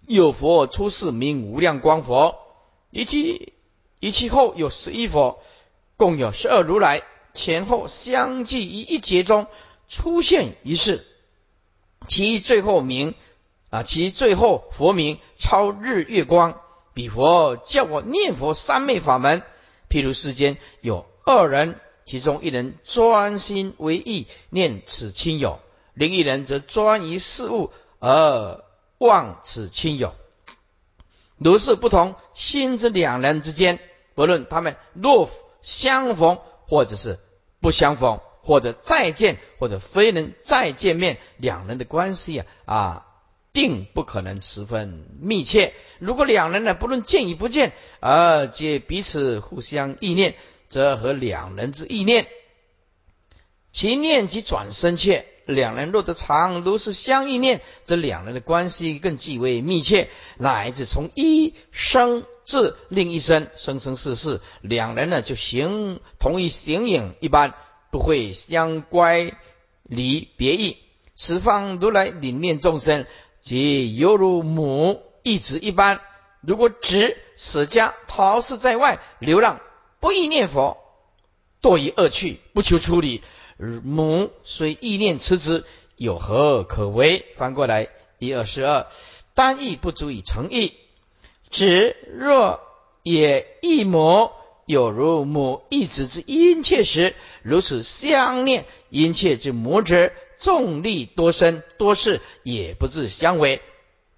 [0.07, 2.37] 有佛出世名无量光佛，
[2.91, 3.53] 以其
[3.99, 5.41] 以其后有十一佛，
[5.97, 7.03] 共有十二如来，
[7.35, 9.47] 前后相继于一劫中
[9.89, 11.05] 出现一世。
[12.07, 13.15] 其最后名
[13.71, 16.61] 啊，其最后佛名超日月光。
[16.95, 19.43] 彼佛叫我念佛三昧法门。
[19.91, 25.59] 譬如世间有二人，其中一人专心为意念此亲友，
[25.95, 28.66] 另一人则专于事物而。
[28.99, 30.15] 望此亲友，
[31.37, 33.79] 如是不同心之两人之间，
[34.15, 35.31] 不论他们若
[35.61, 37.19] 相逢，或者是
[37.61, 43.07] 不相逢，或者再见，或者非能再见面，两人的关系啊啊，
[43.53, 45.75] 定不可能十分密切。
[45.99, 50.37] 如果两人呢，不论见与不见，而皆彼此互相意念，
[50.69, 52.27] 则和两人之意念，
[53.73, 55.27] 其念即转生切。
[55.47, 67.55] 两人若得常如是相意念，则两人的关系更极为密切，乃至从一生至另一生，生生世世，两人呢就形同一形影一般，
[67.91, 69.33] 不会相乖
[69.85, 70.77] 离别异。
[71.15, 73.07] 十方如来领念众生，
[73.41, 76.01] 即犹如母一子一般。
[76.43, 79.61] 如果子舍家逃世在外流浪，
[79.99, 80.77] 不忆念佛，
[81.63, 83.23] 堕于恶趣，不求出离。
[83.59, 85.65] 母虽意念持之，
[85.97, 87.25] 有何可为？
[87.37, 87.89] 翻过来，
[88.19, 88.87] 一二十二，
[89.35, 90.75] 单意不足以成义。
[91.51, 92.61] 子若
[93.03, 94.31] 也一母，
[94.67, 103.63] 有如母一子之殷切时，如此相念殷切之母者，重力多生多事，也不自相违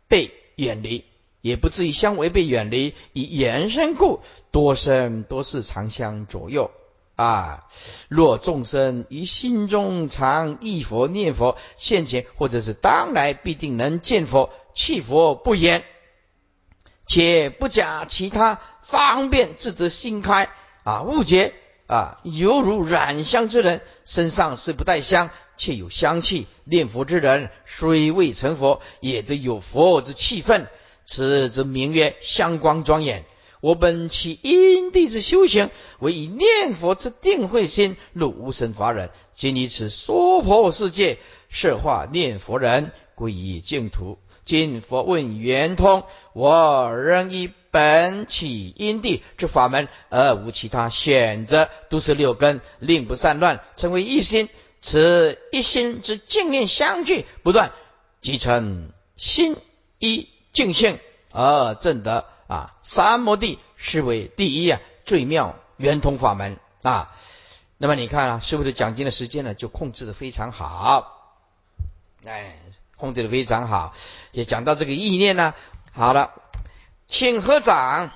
[0.09, 1.05] 被远离，
[1.43, 2.95] 也不至于相违被远离。
[3.12, 4.20] 以延伸故，
[4.51, 6.72] 多生多事常相左右。
[7.19, 7.66] 啊！
[8.07, 15.83] 若众生于心中常忆佛念佛，现前或者是当来必定能见佛，弃佛不言，
[17.09, 20.49] 且不假其他方便，自得心开
[20.85, 21.03] 啊！
[21.03, 21.55] 误解
[21.89, 22.21] 啊！
[22.23, 30.66] 犹如染香之人，身上虽不带香，却有香气；念佛之人，虽未成佛，也得有佛之气氛，
[31.05, 33.25] 此则名曰香光庄严。
[33.61, 39.11] 我本起因地之修行，为以念佛之定慧心入无生法忍。
[39.34, 44.18] 今以此娑婆世界设化念佛人，归于净土。
[44.44, 54.48] 今佛问圆通，我仍以本起因地之法门，而无其他选择，都是六根，令不散乱，成为一心。
[54.80, 57.72] 此一心之净念相聚不断，
[58.20, 59.56] 即成心
[59.98, 60.98] 一净性
[61.32, 62.24] 而正得。
[62.49, 67.14] 啊，三摩地是为第一啊，最妙圆通法门啊。
[67.76, 71.36] 那么你看啊，师傅的讲经的时间呢，就控制的非常好，
[72.26, 72.59] 哎，
[72.96, 73.94] 控制的非常好。
[74.32, 75.55] 也讲到这个意念呢，
[75.92, 76.32] 好了，
[77.07, 78.11] 请合掌。